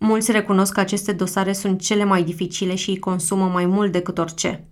[0.00, 4.18] Mulți recunosc că aceste dosare sunt cele mai dificile și îi consumă mai mult decât
[4.18, 4.64] orice.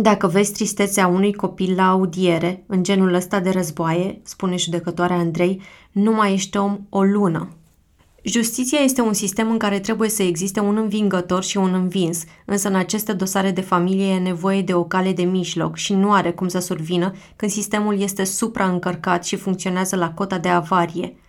[0.00, 5.62] Dacă vezi tristețea unui copil la audiere, în genul ăsta de războaie, spune judecătoarea Andrei,
[5.92, 7.48] nu mai ești om o lună.
[8.22, 12.68] Justiția este un sistem în care trebuie să existe un învingător și un învins, însă
[12.68, 16.32] în aceste dosare de familie e nevoie de o cale de mijloc și nu are
[16.32, 21.14] cum să survină când sistemul este supraîncărcat și funcționează la cota de avarie–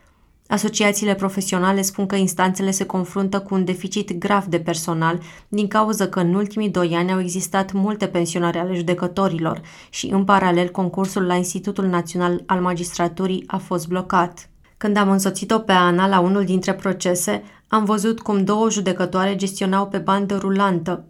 [0.52, 6.08] Asociațiile profesionale spun că instanțele se confruntă cu un deficit grav de personal din cauza
[6.08, 11.26] că în ultimii doi ani au existat multe pensionare ale judecătorilor și, în paralel, concursul
[11.26, 14.50] la Institutul Național al Magistraturii a fost blocat.
[14.78, 19.88] Când am însoțit-o pe Ana la unul dintre procese, am văzut cum două judecătoare gestionau
[19.88, 21.06] pe bandă rulantă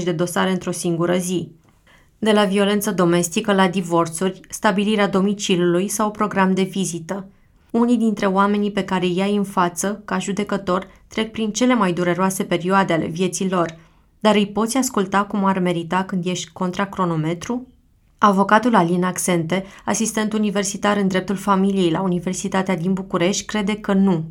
[0.00, 1.50] 30-40 de dosare într-o singură zi.
[2.18, 7.26] De la violență domestică la divorțuri, stabilirea domiciliului sau program de vizită–
[7.78, 11.92] unii dintre oamenii pe care îi ai în față, ca judecător, trec prin cele mai
[11.92, 13.76] dureroase perioade ale vieții lor,
[14.20, 17.66] dar îi poți asculta cum ar merita când ești contra cronometru?
[18.18, 24.24] Avocatul Alin Accente, asistent universitar în dreptul familiei la Universitatea din București, crede că nu.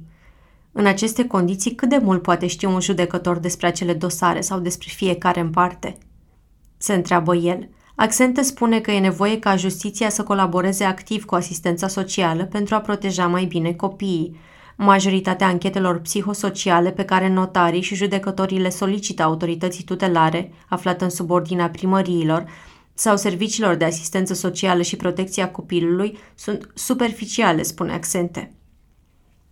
[0.72, 4.88] În aceste condiții, cât de mult poate ști un judecător despre acele dosare sau despre
[4.96, 5.98] fiecare în parte?
[6.78, 7.70] Se întreabă el–
[8.04, 12.80] Accente spune că e nevoie ca justiția să colaboreze activ cu asistența socială pentru a
[12.80, 14.36] proteja mai bine copiii.
[14.76, 21.70] Majoritatea anchetelor psihosociale pe care notarii și judecătorii le solicită autorității tutelare, aflate în subordinea
[21.70, 22.46] primăriilor,
[22.94, 28.54] sau serviciilor de asistență socială și protecția copilului, sunt superficiale, spune Accente.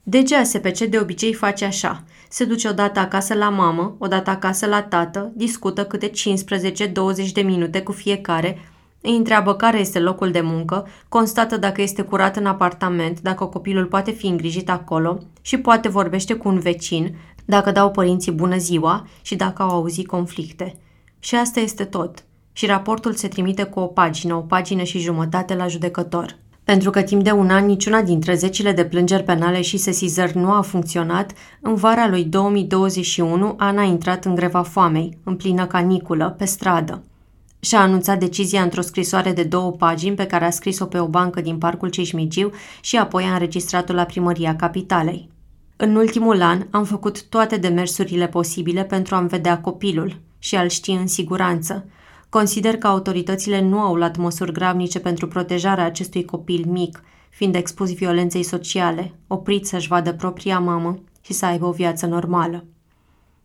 [0.03, 2.03] DGASPC de obicei face așa.
[2.29, 7.81] Se duce odată acasă la mamă, odată acasă la tată, discută câte 15-20 de minute
[7.81, 8.59] cu fiecare,
[9.01, 13.85] îi întreabă care este locul de muncă, constată dacă este curat în apartament, dacă copilul
[13.85, 19.07] poate fi îngrijit acolo și poate vorbește cu un vecin, dacă dau părinții bună ziua
[19.21, 20.75] și dacă au auzit conflicte.
[21.19, 22.23] Și asta este tot.
[22.53, 26.40] Și raportul se trimite cu o pagină, o pagină și jumătate la judecător.
[26.63, 30.51] Pentru că timp de un an niciuna dintre zecile de plângeri penale și sesizări nu
[30.51, 31.31] a funcționat,
[31.61, 37.03] în vara lui 2021 Ana a intrat în greva foamei, în plină caniculă, pe stradă.
[37.59, 41.41] Și-a anunțat decizia într-o scrisoare de două pagini pe care a scris-o pe o bancă
[41.41, 42.51] din Parcul Ceșmigiu
[42.81, 45.29] și apoi a înregistrat-o la primăria capitalei.
[45.75, 50.91] În ultimul an am făcut toate demersurile posibile pentru a-mi vedea copilul și a-l ști
[50.91, 51.85] în siguranță–
[52.31, 57.93] Consider că autoritățile nu au luat măsuri gravnice pentru protejarea acestui copil mic, fiind expus
[57.93, 62.65] violenței sociale, oprit să-și vadă propria mamă și să aibă o viață normală.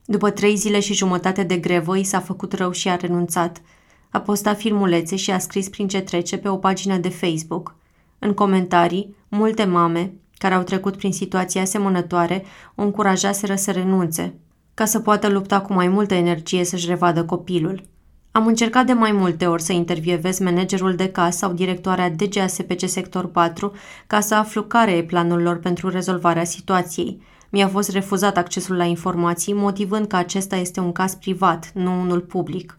[0.04, 3.62] După trei zile și jumătate de grevă, i s-a făcut rău și a renunțat.
[4.10, 7.74] A postat filmulețe și a scris prin ce trece pe o pagină de Facebook.
[8.18, 14.34] În comentarii, multe mame, care au trecut prin situații asemănătoare, o încurajaseră să renunțe,
[14.74, 17.82] ca să poată lupta cu mai multă energie să-și revadă copilul–
[18.36, 23.26] am încercat de mai multe ori să intervievez managerul de casă sau directoarea DGASPC Sector
[23.26, 23.72] 4
[24.06, 27.22] ca să aflu care e planul lor pentru rezolvarea situației.
[27.50, 32.20] Mi-a fost refuzat accesul la informații, motivând că acesta este un caz privat, nu unul
[32.20, 32.78] public.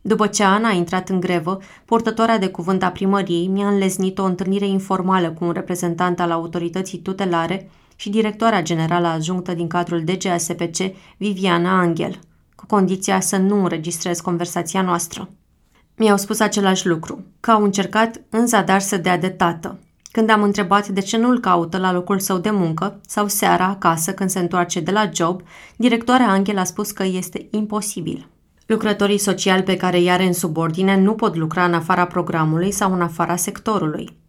[0.00, 4.24] După ce Ana a intrat în grevă, portătoarea de cuvânt a primăriei mi-a înleznit o
[4.24, 10.76] întâlnire informală cu un reprezentant al autorității tutelare și directoarea generală adjunctă din cadrul DGASPC,
[11.16, 12.18] Viviana Angel–
[12.66, 15.28] cu condiția să nu înregistrez conversația noastră.
[15.96, 19.78] Mi-au spus același lucru, că au încercat în zadar să dea de tată.
[20.12, 24.12] Când am întrebat de ce nu-l caută la locul său de muncă sau seara acasă
[24.12, 25.42] când se întoarce de la job,
[25.76, 28.28] directoarea Angel a spus că este imposibil.
[28.66, 32.92] Lucrătorii sociali pe care i are în subordine nu pot lucra în afara programului sau
[32.92, 34.22] în afara sectorului.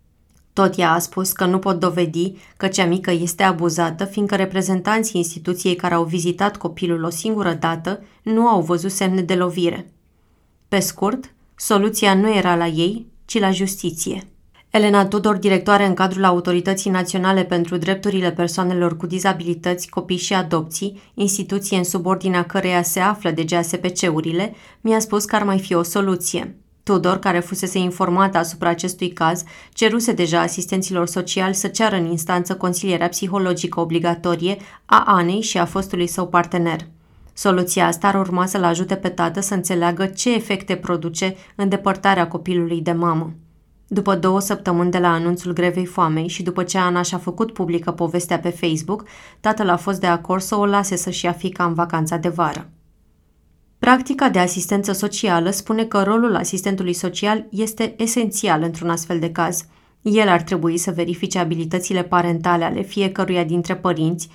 [0.56, 5.20] Tot ea a spus că nu pot dovedi că cea mică este abuzată, fiindcă reprezentanții
[5.20, 9.93] instituției care au vizitat copilul o singură dată nu au văzut semne de lovire.
[10.68, 14.28] Pe scurt, soluția nu era la ei, ci la justiție.
[14.70, 21.01] Elena Tudor, directoare în cadrul Autorității Naționale pentru Drepturile Persoanelor cu Dizabilități, Copii și Adopții,
[21.14, 25.84] instituție în subordinea căreia se află de GASPC-urile, mi-a spus că ar mai fi o
[25.84, 26.56] soluție.
[26.86, 32.56] Tudor, care fusese informat asupra acestui caz, ceruse deja asistenților sociali să ceară în instanță
[32.56, 36.88] consilierea psihologică obligatorie a Anei și a fostului său partener.
[37.34, 42.82] Soluția asta ar urma să-l ajute pe tată să înțeleagă ce efecte produce îndepărtarea copilului
[42.82, 43.34] de mamă.
[43.88, 47.92] După două săptămâni de la anunțul grevei foamei și după ce Ana și-a făcut publică
[47.92, 49.04] povestea pe Facebook,
[49.40, 52.70] tatăl a fost de acord să o lase să-și ia fica în vacanța de vară.
[53.80, 59.65] Practica de asistență socială spune că rolul asistentului social este esențial într-un astfel de caz.
[60.01, 64.30] El ar trebui să verifice abilitățile parentale ale fiecăruia dintre părinți,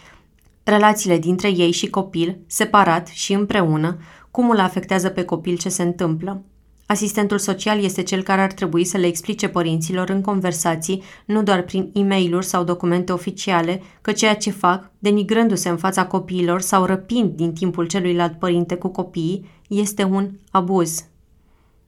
[0.62, 3.99] relațiile dintre ei și copil, separat și împreună,
[4.30, 6.43] cum îl afectează pe copil ce se întâmplă.
[6.91, 11.62] Asistentul social este cel care ar trebui să le explice părinților în conversații, nu doar
[11.62, 16.84] prin e mail sau documente oficiale, că ceea ce fac, denigrându-se în fața copiilor sau
[16.84, 21.05] răpind din timpul celuilalt părinte cu copiii, este un abuz.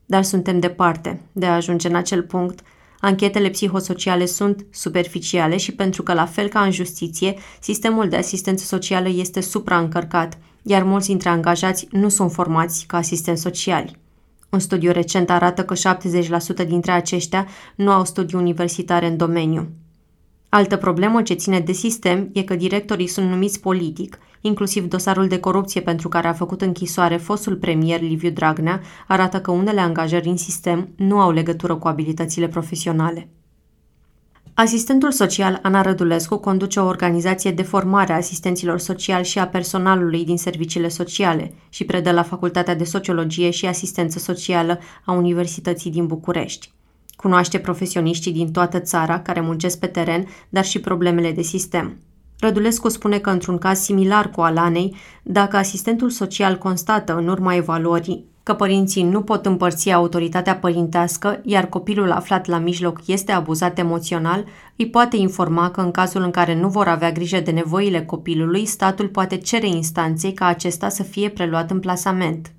[0.05, 2.59] Dar suntem departe de a ajunge în acel punct.
[2.99, 8.65] Anchetele psihosociale sunt superficiale și pentru că, la fel ca în justiție, sistemul de asistență
[8.65, 14.01] socială este supraîncărcat, iar mulți dintre angajați nu sunt formați ca asistenți sociali.
[14.53, 15.73] Un studiu recent arată că
[16.63, 19.69] 70% dintre aceștia nu au studii universitare în domeniu.
[20.49, 25.39] Altă problemă ce ține de sistem e că directorii sunt numiți politic, inclusiv dosarul de
[25.39, 30.37] corupție pentru care a făcut închisoare fostul premier Liviu Dragnea arată că unele angajări în
[30.37, 33.29] sistem nu au legătură cu abilitățile profesionale.
[34.55, 40.25] Asistentul social Ana Rădulescu conduce o organizație de formare a asistenților sociali și a personalului
[40.25, 46.05] din serviciile sociale și predă la Facultatea de Sociologie și Asistență Socială a Universității din
[46.05, 46.71] București.
[47.15, 51.97] Cunoaște profesioniștii din toată țara care muncesc pe teren, dar și problemele de sistem.
[52.39, 58.25] Rădulescu spune că într-un caz similar cu Alanei, dacă asistentul social constată în urma evaluării
[58.43, 64.45] că părinții nu pot împărți autoritatea părintească, iar copilul aflat la mijloc este abuzat emoțional,
[64.75, 68.65] îi poate informa că în cazul în care nu vor avea grijă de nevoile copilului,
[68.65, 72.51] statul poate cere instanței ca acesta să fie preluat în plasament.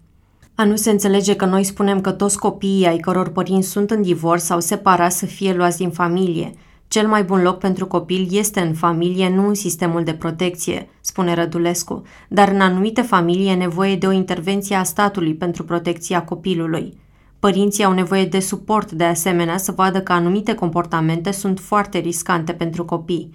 [0.54, 4.02] A nu se înțelege că noi spunem că toți copiii ai căror părinți sunt în
[4.02, 6.52] divorț sau separați să fie luați din familie–
[6.88, 11.34] cel mai bun loc pentru copil este în familie, nu în sistemul de protecție, spune
[11.34, 16.98] Rădulescu, dar în anumite familii e nevoie de o intervenție a statului pentru protecția copilului.
[17.38, 22.52] Părinții au nevoie de suport de asemenea să vadă că anumite comportamente sunt foarte riscante
[22.52, 23.34] pentru copii.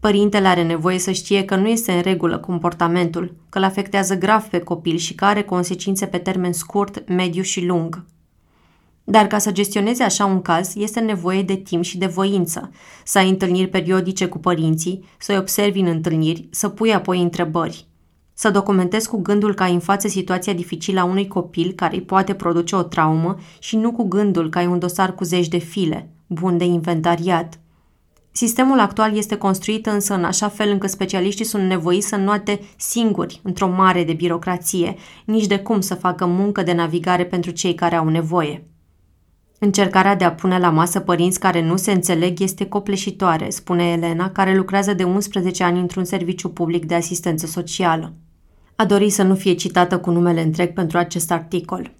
[0.00, 4.42] Părintele are nevoie să știe că nu este în regulă comportamentul, că îl afectează grav
[4.42, 8.04] pe copil și că are consecințe pe termen scurt, mediu și lung.
[9.08, 12.70] Dar ca să gestioneze așa un caz, este nevoie de timp și de voință,
[13.04, 17.86] să ai întâlniri periodice cu părinții, să-i observi în întâlniri, să pui apoi întrebări.
[18.34, 22.02] Să documentezi cu gândul că ai în față situația dificilă a unui copil care îi
[22.02, 25.58] poate produce o traumă și nu cu gândul că ai un dosar cu zeci de
[25.58, 27.60] file, bun de inventariat.
[28.32, 33.40] Sistemul actual este construit însă în așa fel încât specialiștii sunt nevoiți să noate singuri
[33.42, 37.96] într-o mare de birocrație, nici de cum să facă muncă de navigare pentru cei care
[37.96, 38.64] au nevoie.
[39.58, 44.30] Încercarea de a pune la masă părinți care nu se înțeleg este copleșitoare, spune Elena,
[44.30, 48.12] care lucrează de 11 ani într-un serviciu public de asistență socială.
[48.74, 51.92] A dorit să nu fie citată cu numele întreg pentru acest articol.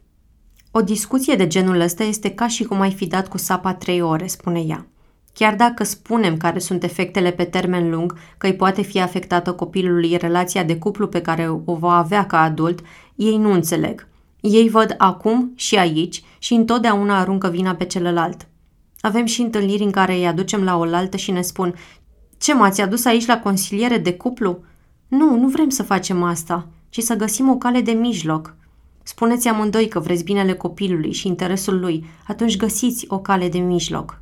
[0.71, 4.01] O discuție de genul ăsta este ca și cum ai fi dat cu sapa trei
[4.01, 4.87] ore, spune ea.
[5.33, 10.17] Chiar dacă spunem care sunt efectele pe termen lung, că îi poate fi afectată copilului
[10.17, 12.81] relația de cuplu pe care o va avea ca adult,
[13.15, 14.07] ei nu înțeleg–
[14.47, 18.47] ei văd acum și aici și întotdeauna aruncă vina pe celălalt.
[19.01, 21.75] Avem și întâlniri în care îi aducem la oaltă și ne spun
[22.39, 24.59] Ce m-ați adus aici la consiliere de cuplu?
[25.09, 28.57] Nu, nu vrem să facem asta, ci să găsim o cale de mijloc.
[29.03, 34.19] Spuneți amândoi că vreți binele copilului și interesul lui, atunci găsiți o cale de mijloc.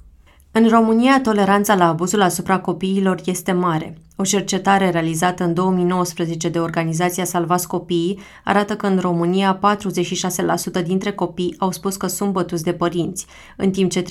[0.53, 3.99] În România, toleranța la abuzul asupra copiilor este mare.
[4.17, 9.59] O cercetare realizată în 2019 de organizația Salvați Copiii arată că în România
[10.81, 14.03] 46% dintre copii au spus că sunt bătuți de părinți, în timp ce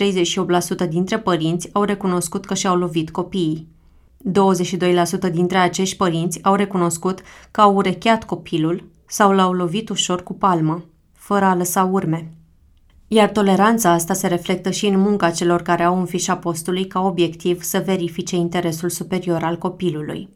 [0.85, 3.67] 38% dintre părinți au recunoscut că și-au lovit copiii.
[5.29, 10.33] 22% dintre acești părinți au recunoscut că au urecheat copilul sau l-au lovit ușor cu
[10.33, 10.83] palmă,
[11.13, 12.31] fără a lăsa urme.
[13.15, 16.99] Iar toleranța asta se reflectă și în munca celor care au în fișa postului ca
[16.99, 20.29] obiectiv să verifice interesul superior al copilului.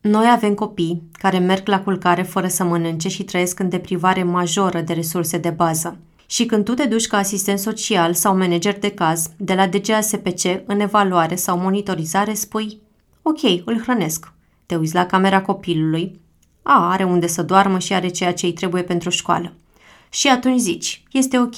[0.00, 4.80] Noi avem copii care merg la culcare fără să mănânce și trăiesc în deprivare majoră
[4.80, 5.98] de resurse de bază.
[6.26, 10.44] Și când tu te duci ca asistent social sau manager de caz de la DGASPC
[10.66, 12.78] în evaluare sau monitorizare, spui
[13.22, 14.32] Ok, îl hrănesc.
[14.66, 16.20] Te uiți la camera copilului.
[16.62, 19.52] A, are unde să doarmă și are ceea ce îi trebuie pentru școală.
[20.10, 21.56] Și atunci zici, este ok,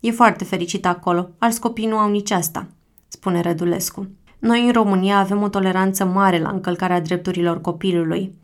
[0.00, 2.66] E foarte fericit acolo, alți copii nu au nici asta,
[3.08, 4.08] spune Rădulescu.
[4.38, 8.34] Noi în România avem o toleranță mare la încălcarea drepturilor copilului.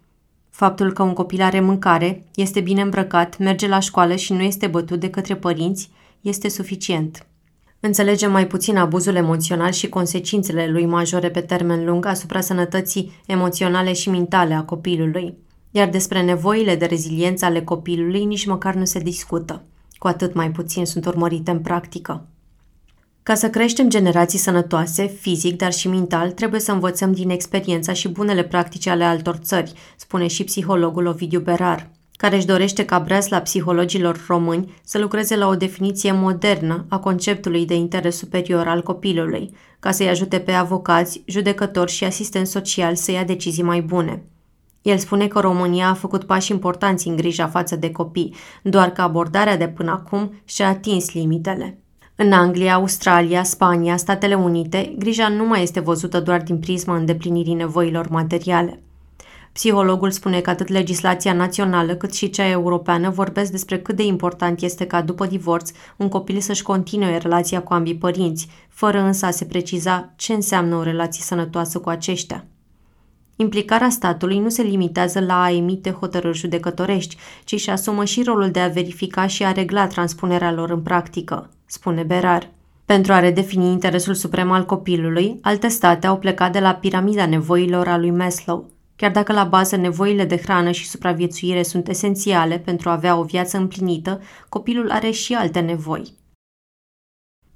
[0.51, 4.67] Faptul că un copil are mâncare, este bine îmbrăcat, merge la școală și nu este
[4.67, 5.91] bătut de către părinți,
[6.21, 7.27] este suficient.
[7.81, 13.93] Înțelegem mai puțin abuzul emoțional și consecințele lui majore pe termen lung asupra sănătății emoționale
[13.93, 15.35] și mentale a copilului,
[15.71, 19.63] iar despre nevoile de reziliență ale copilului nici măcar nu se discută.
[19.99, 22.27] Cu atât mai puțin sunt urmărite în practică.
[23.23, 28.09] Ca să creștem generații sănătoase, fizic, dar și mental, trebuie să învățăm din experiența și
[28.09, 33.41] bunele practici ale altor țări, spune și psihologul Ovidiu Berar, care își dorește ca la
[33.41, 39.51] psihologilor români să lucreze la o definiție modernă a conceptului de interes superior al copilului,
[39.81, 44.23] ca să-i ajute pe avocați, judecători și asistenți sociali să ia decizii mai bune.
[44.87, 49.03] El spune că România a făcut pași importanți în grija față de copii, doar că
[49.03, 51.79] abordarea de până acum și-a atins limitele.
[52.15, 57.55] În Anglia, Australia, Spania, Statele Unite, grija nu mai este văzută doar din prisma îndeplinirii
[57.55, 58.81] nevoilor materiale.
[59.53, 64.61] Psihologul spune că atât legislația națională cât și cea europeană vorbesc despre cât de important
[64.61, 69.31] este ca după divorț un copil să-și continue relația cu ambii părinți, fără însă a
[69.31, 72.45] se preciza ce înseamnă o relație sănătoasă cu aceștia.
[73.37, 78.51] Implicarea statului nu se limitează la a emite hotărâri judecătorești, ci și asumă și rolul
[78.51, 82.51] de a verifica și a regla transpunerea lor în practică, spune Berar.
[82.85, 87.89] Pentru a redefini interesul suprem al copilului, alte state au plecat de la piramida nevoilor
[87.89, 88.71] a lui Maslow.
[88.97, 93.23] Chiar dacă la bază nevoile de hrană și supraviețuire sunt esențiale pentru a avea o
[93.23, 96.15] viață împlinită, copilul are și alte nevoi.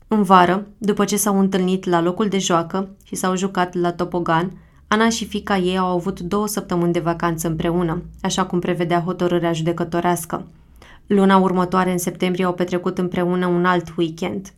[0.09, 4.53] În vară, după ce s-au întâlnit la locul de joacă și s-au jucat la topogan,
[4.93, 9.53] Ana și fica ei au avut două săptămâni de vacanță împreună, așa cum prevedea hotărârea
[9.53, 10.47] judecătorească.
[11.07, 14.53] Luna următoare, în septembrie, au petrecut împreună un alt weekend.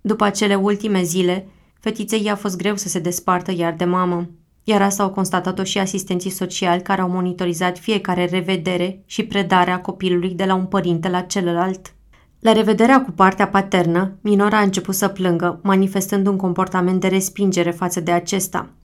[0.00, 4.28] După acele ultime zile, fetiței i-a fost greu să se despartă iar de mamă,
[4.64, 10.30] iar asta au constatat-o și asistenții sociali care au monitorizat fiecare revedere și predarea copilului
[10.30, 11.94] de la un părinte la celălalt.
[12.40, 17.70] La revederea cu partea paternă, minora a început să plângă, manifestând un comportament de respingere
[17.70, 18.68] față de acesta–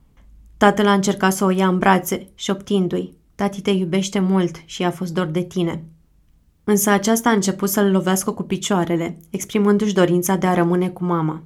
[0.56, 3.14] Tatăl a încercat să o ia în brațe, șoptindu-i.
[3.34, 5.84] Tati te iubește mult și a fost dor de tine.
[6.64, 11.42] Însă aceasta a început să-l lovească cu picioarele, exprimându-și dorința de a rămâne cu mama.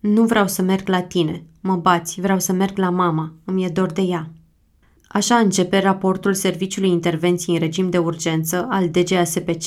[0.00, 3.68] Nu vreau să merg la tine, mă bați, vreau să merg la mama, îmi e
[3.68, 4.30] dor de ea.
[5.08, 9.64] Așa începe raportul Serviciului Intervenții în regim de urgență al DGASPC,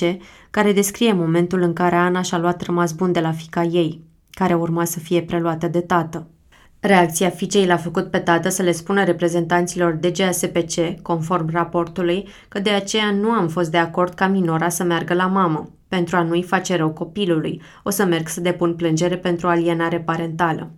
[0.52, 4.54] care descrie momentul în care Ana și-a luat rămas bun de la fica ei, care
[4.54, 6.28] urma să fie preluată de tată.
[6.84, 12.70] Reacția fiicei l-a făcut pe tată să le spună reprezentanților DGASPC, conform raportului, că de
[12.70, 16.44] aceea nu am fost de acord ca minora să meargă la mamă, pentru a nu-i
[16.44, 17.62] face rău copilului.
[17.84, 20.72] O să merg să depun plângere pentru alienare parentală.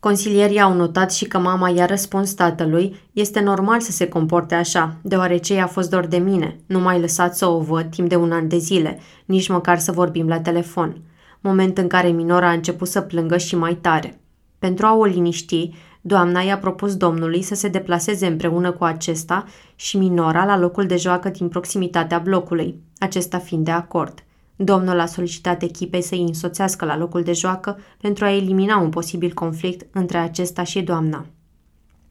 [0.00, 4.96] Consilierii au notat și că mama i-a răspuns tatălui, este normal să se comporte așa,
[5.02, 8.32] deoarece i-a fost dor de mine, nu mai lăsat să o văd timp de un
[8.32, 10.96] an de zile, nici măcar să vorbim la telefon.
[11.40, 14.18] Moment în care minora a început să plângă și mai tare.
[14.58, 19.44] Pentru a o liniști, doamna i-a propus domnului să se deplaseze împreună cu acesta
[19.74, 24.24] și minora la locul de joacă din proximitatea blocului, acesta fiind de acord.
[24.56, 28.90] Domnul a solicitat echipei să îi însoțească la locul de joacă pentru a elimina un
[28.90, 31.26] posibil conflict între acesta și doamna.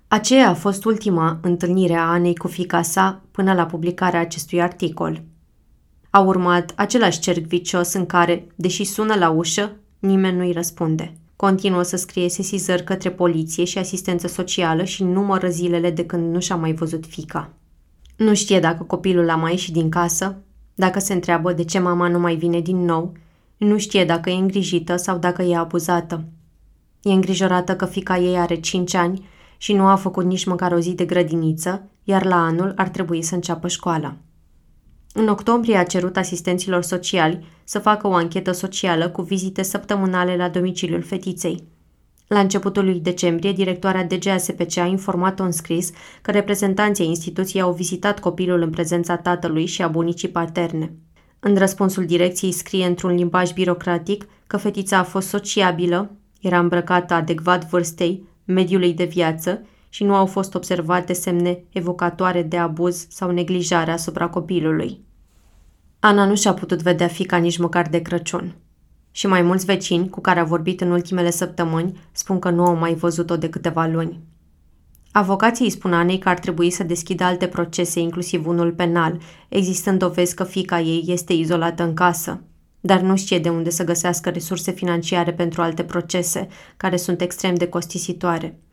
[0.08, 5.24] Aceea a fost ultima întâlnire a Anei cu fica sa până la publicarea acestui articol.
[6.10, 11.18] A urmat același cerc vicios în care, deși sună la ușă, nimeni nu-i răspunde.
[11.36, 16.40] Continuă să scrie sesizări către poliție și asistență socială și numără zilele de când nu
[16.40, 17.54] și-a mai văzut fica.
[18.16, 20.36] Nu știe dacă copilul a mai ieșit din casă,
[20.76, 23.14] dacă se întreabă de ce mama nu mai vine din nou,
[23.58, 26.24] nu știe dacă e îngrijită sau dacă e abuzată.
[27.02, 29.26] E îngrijorată că fica ei are 5 ani
[29.58, 33.22] și nu a făcut nici măcar o zi de grădiniță, iar la anul ar trebui
[33.22, 34.16] să înceapă școala.
[35.14, 40.50] În octombrie a cerut asistenților sociali să facă o anchetă socială cu vizite săptămânale la
[40.50, 41.64] domiciliul fetiței.
[42.28, 45.92] La începutul lui decembrie, directoarea DGASPC a informat-o în scris
[46.22, 50.92] că reprezentanții instituției au vizitat copilul în prezența tatălui și a bunicii paterne.
[51.40, 56.12] În răspunsul direcției scrie într-un limbaj birocratic că fetița a fost sociabilă,
[56.42, 59.62] era îmbrăcată adecvat vârstei, mediului de viață
[59.94, 65.02] și nu au fost observate semne evocatoare de abuz sau neglijare asupra copilului.
[66.00, 68.56] Ana nu și-a putut vedea fica nici măcar de Crăciun.
[69.12, 72.76] Și mai mulți vecini cu care a vorbit în ultimele săptămâni spun că nu au
[72.76, 74.20] mai văzut-o de câteva luni.
[75.12, 79.18] Avocații îi spun Anei că ar trebui să deschidă alte procese, inclusiv unul penal,
[79.50, 82.42] existând dovezi că fica ei este izolată în casă,
[82.80, 87.56] dar nu știe de unde să găsească resurse financiare pentru alte procese, care sunt extrem
[87.56, 88.58] de costisitoare–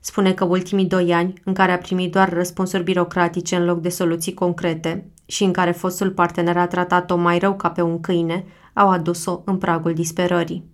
[0.00, 3.88] Spune că ultimii doi ani, în care a primit doar răspunsuri birocratice în loc de
[3.88, 8.44] soluții concrete și în care fostul partener a tratat-o mai rău ca pe un câine,
[8.72, 10.64] au adus-o în pragul disperării.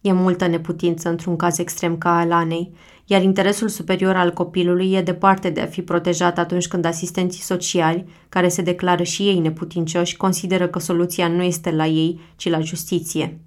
[0.00, 2.72] E multă neputință într-un caz extrem ca al Anei,
[3.06, 8.04] iar interesul superior al copilului e departe de a fi protejat atunci când asistenții sociali,
[8.28, 12.60] care se declară și ei neputincioși, consideră că soluția nu este la ei, ci la
[12.60, 13.40] justiție.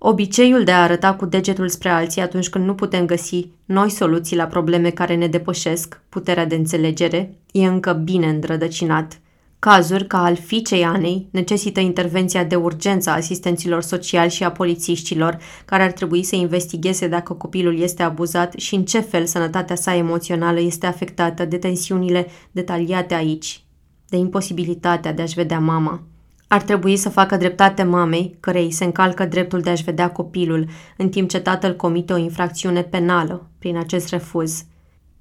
[0.00, 4.36] Obiceiul de a arăta cu degetul spre alții atunci când nu putem găsi noi soluții
[4.36, 9.20] la probleme care ne depășesc puterea de înțelegere e încă bine îndrădăcinat.
[9.58, 15.38] Cazuri ca al fiicei Anei necesită intervenția de urgență a asistenților sociali și a polițiștilor,
[15.64, 19.94] care ar trebui să investigheze dacă copilul este abuzat și în ce fel sănătatea sa
[19.94, 23.64] emoțională este afectată de tensiunile detaliate aici,
[24.08, 26.02] de imposibilitatea de a-și vedea mama.
[26.48, 31.08] Ar trebui să facă dreptate mamei, cărei se încalcă dreptul de a-și vedea copilul, în
[31.08, 34.64] timp ce tatăl comite o infracțiune penală prin acest refuz.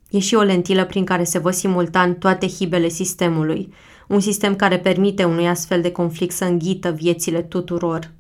[0.10, 3.74] E și o lentilă prin care se văd simultan toate hibele sistemului,
[4.08, 8.12] un sistem care permite unui astfel de conflict să înghită viețile tuturor.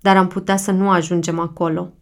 [0.00, 1.92] Dar am putea să nu ajungem acolo.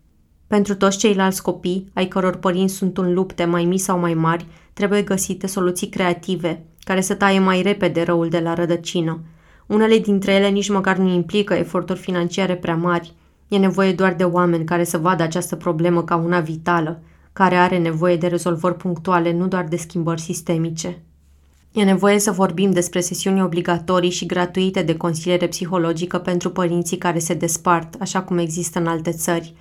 [0.46, 4.46] Pentru toți ceilalți copii, ai căror părinți sunt în lupte mai mici sau mai mari,
[4.72, 9.20] trebuie găsite soluții creative, care să taie mai repede răul de la rădăcină–
[9.72, 13.12] unele dintre ele nici măcar nu implică eforturi financiare prea mari.
[13.48, 17.02] E nevoie doar de oameni care să vadă această problemă ca una vitală,
[17.32, 21.02] care are nevoie de rezolvări punctuale, nu doar de schimbări sistemice.
[21.72, 27.18] E nevoie să vorbim despre sesiuni obligatorii și gratuite de consiliere psihologică pentru părinții care
[27.18, 29.54] se despart, așa cum există în alte țări.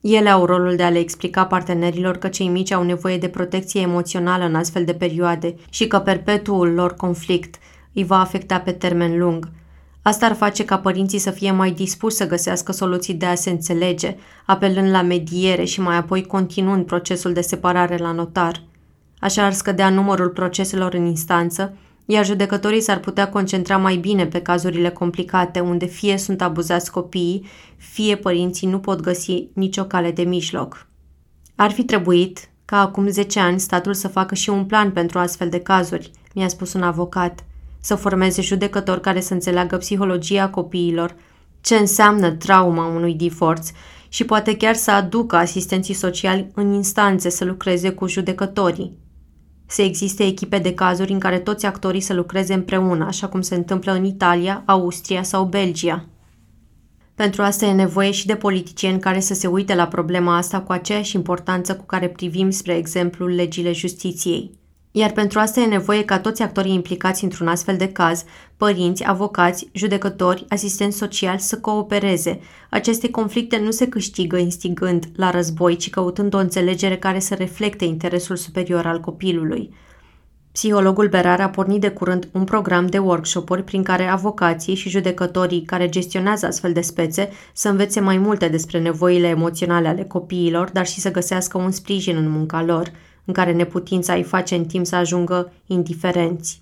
[0.00, 3.80] Ele au rolul de a le explica partenerilor că cei mici au nevoie de protecție
[3.80, 7.54] emoțională în astfel de perioade și că perpetuul lor conflict
[7.94, 9.48] îi va afecta pe termen lung.
[10.02, 13.50] Asta ar face ca părinții să fie mai dispuși să găsească soluții de a se
[13.50, 14.16] înțelege,
[14.46, 18.62] apelând la mediere și mai apoi continuând procesul de separare la notar.
[19.18, 24.40] Așa ar scădea numărul proceselor în instanță, iar judecătorii s-ar putea concentra mai bine pe
[24.40, 30.22] cazurile complicate, unde fie sunt abuzați copiii, fie părinții nu pot găsi nicio cale de
[30.22, 30.86] mijloc.
[31.54, 35.48] Ar fi trebuit, ca acum 10 ani, statul să facă și un plan pentru astfel
[35.48, 37.44] de cazuri, mi-a spus un avocat–
[37.84, 41.16] să formeze judecători care să înțeleagă psihologia copiilor,
[41.60, 43.70] ce înseamnă trauma unui divorț
[44.08, 48.98] și poate chiar să aducă asistenții sociali în instanțe să lucreze cu judecătorii.
[49.66, 53.54] Să existe echipe de cazuri în care toți actorii să lucreze împreună, așa cum se
[53.54, 56.04] întâmplă în Italia, Austria sau Belgia.
[57.14, 60.72] Pentru asta e nevoie și de politicieni care să se uite la problema asta cu
[60.72, 64.62] aceeași importanță cu care privim, spre exemplu, legile justiției.
[64.96, 68.24] Iar pentru asta e nevoie ca toți actorii implicați într-un astfel de caz,
[68.56, 72.40] părinți, avocați, judecători, asistenți sociali să coopereze.
[72.70, 77.84] Aceste conflicte nu se câștigă instigând la război, ci căutând o înțelegere care să reflecte
[77.84, 79.74] interesul superior al copilului.
[80.52, 85.62] Psihologul Berar a pornit de curând un program de workshop-uri prin care avocații și judecătorii
[85.62, 90.86] care gestionează astfel de spețe să învețe mai multe despre nevoile emoționale ale copiilor, dar
[90.86, 92.90] și să găsească un sprijin în munca lor–
[93.24, 96.58] în care neputința îi face în timp să ajungă indiferenți.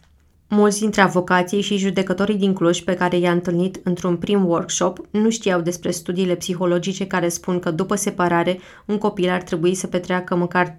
[0.54, 5.30] Mulți dintre avocații și judecătorii din Cluj pe care i-a întâlnit într-un prim workshop nu
[5.30, 10.34] știau despre studiile psihologice care spun că după separare un copil ar trebui să petreacă
[10.36, 10.76] măcar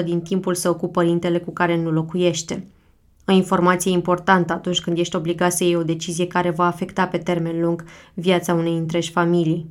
[0.00, 2.66] 30% din timpul său cu părintele cu care nu locuiește.
[3.26, 7.18] O informație importantă atunci când ești obligat să iei o decizie care va afecta pe
[7.18, 7.84] termen lung
[8.14, 9.66] viața unei întregi familii.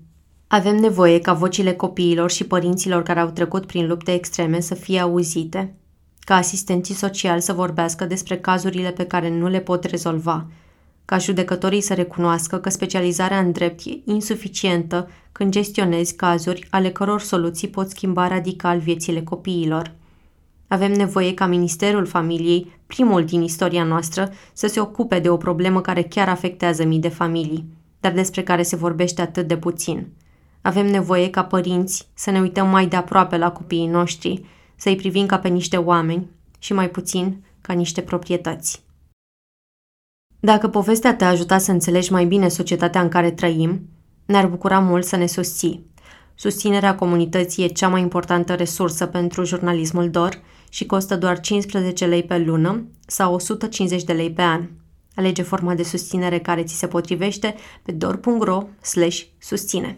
[0.54, 5.00] Avem nevoie ca vocile copiilor și părinților care au trecut prin lupte extreme să fie
[5.00, 5.76] auzite,
[6.20, 10.46] ca asistenții sociali să vorbească despre cazurile pe care nu le pot rezolva,
[11.06, 17.22] ca judecătorii să recunoască că specializarea în drept e insuficientă când gestionezi cazuri ale căror
[17.22, 19.92] soluții pot schimba radical viețile copiilor.
[20.68, 25.82] Avem nevoie ca Ministerul Familiei, primul din istoria noastră, să se ocupe de o problemă
[25.82, 27.66] care chiar afectează mii de familii,
[28.00, 30.08] dar despre care se vorbește atât de puțin–
[30.62, 34.46] avem nevoie ca părinți să ne uităm mai de aproape la copiii noștri,
[34.76, 38.84] să-i privim ca pe niște oameni și mai puțin ca niște proprietăți.
[40.40, 43.90] Dacă povestea te-a ajutat să înțelegi mai bine societatea în care trăim,
[44.26, 45.90] ne-ar bucura mult să ne susții.
[46.36, 52.24] Susținerea comunității e cea mai importantă resursă pentru jurnalismul DOR și costă doar 15 lei
[52.24, 54.70] pe lună sau 150 de lei pe an.
[55.16, 59.98] Alege forma de susținere care ți se potrivește pe dor.ro/susține.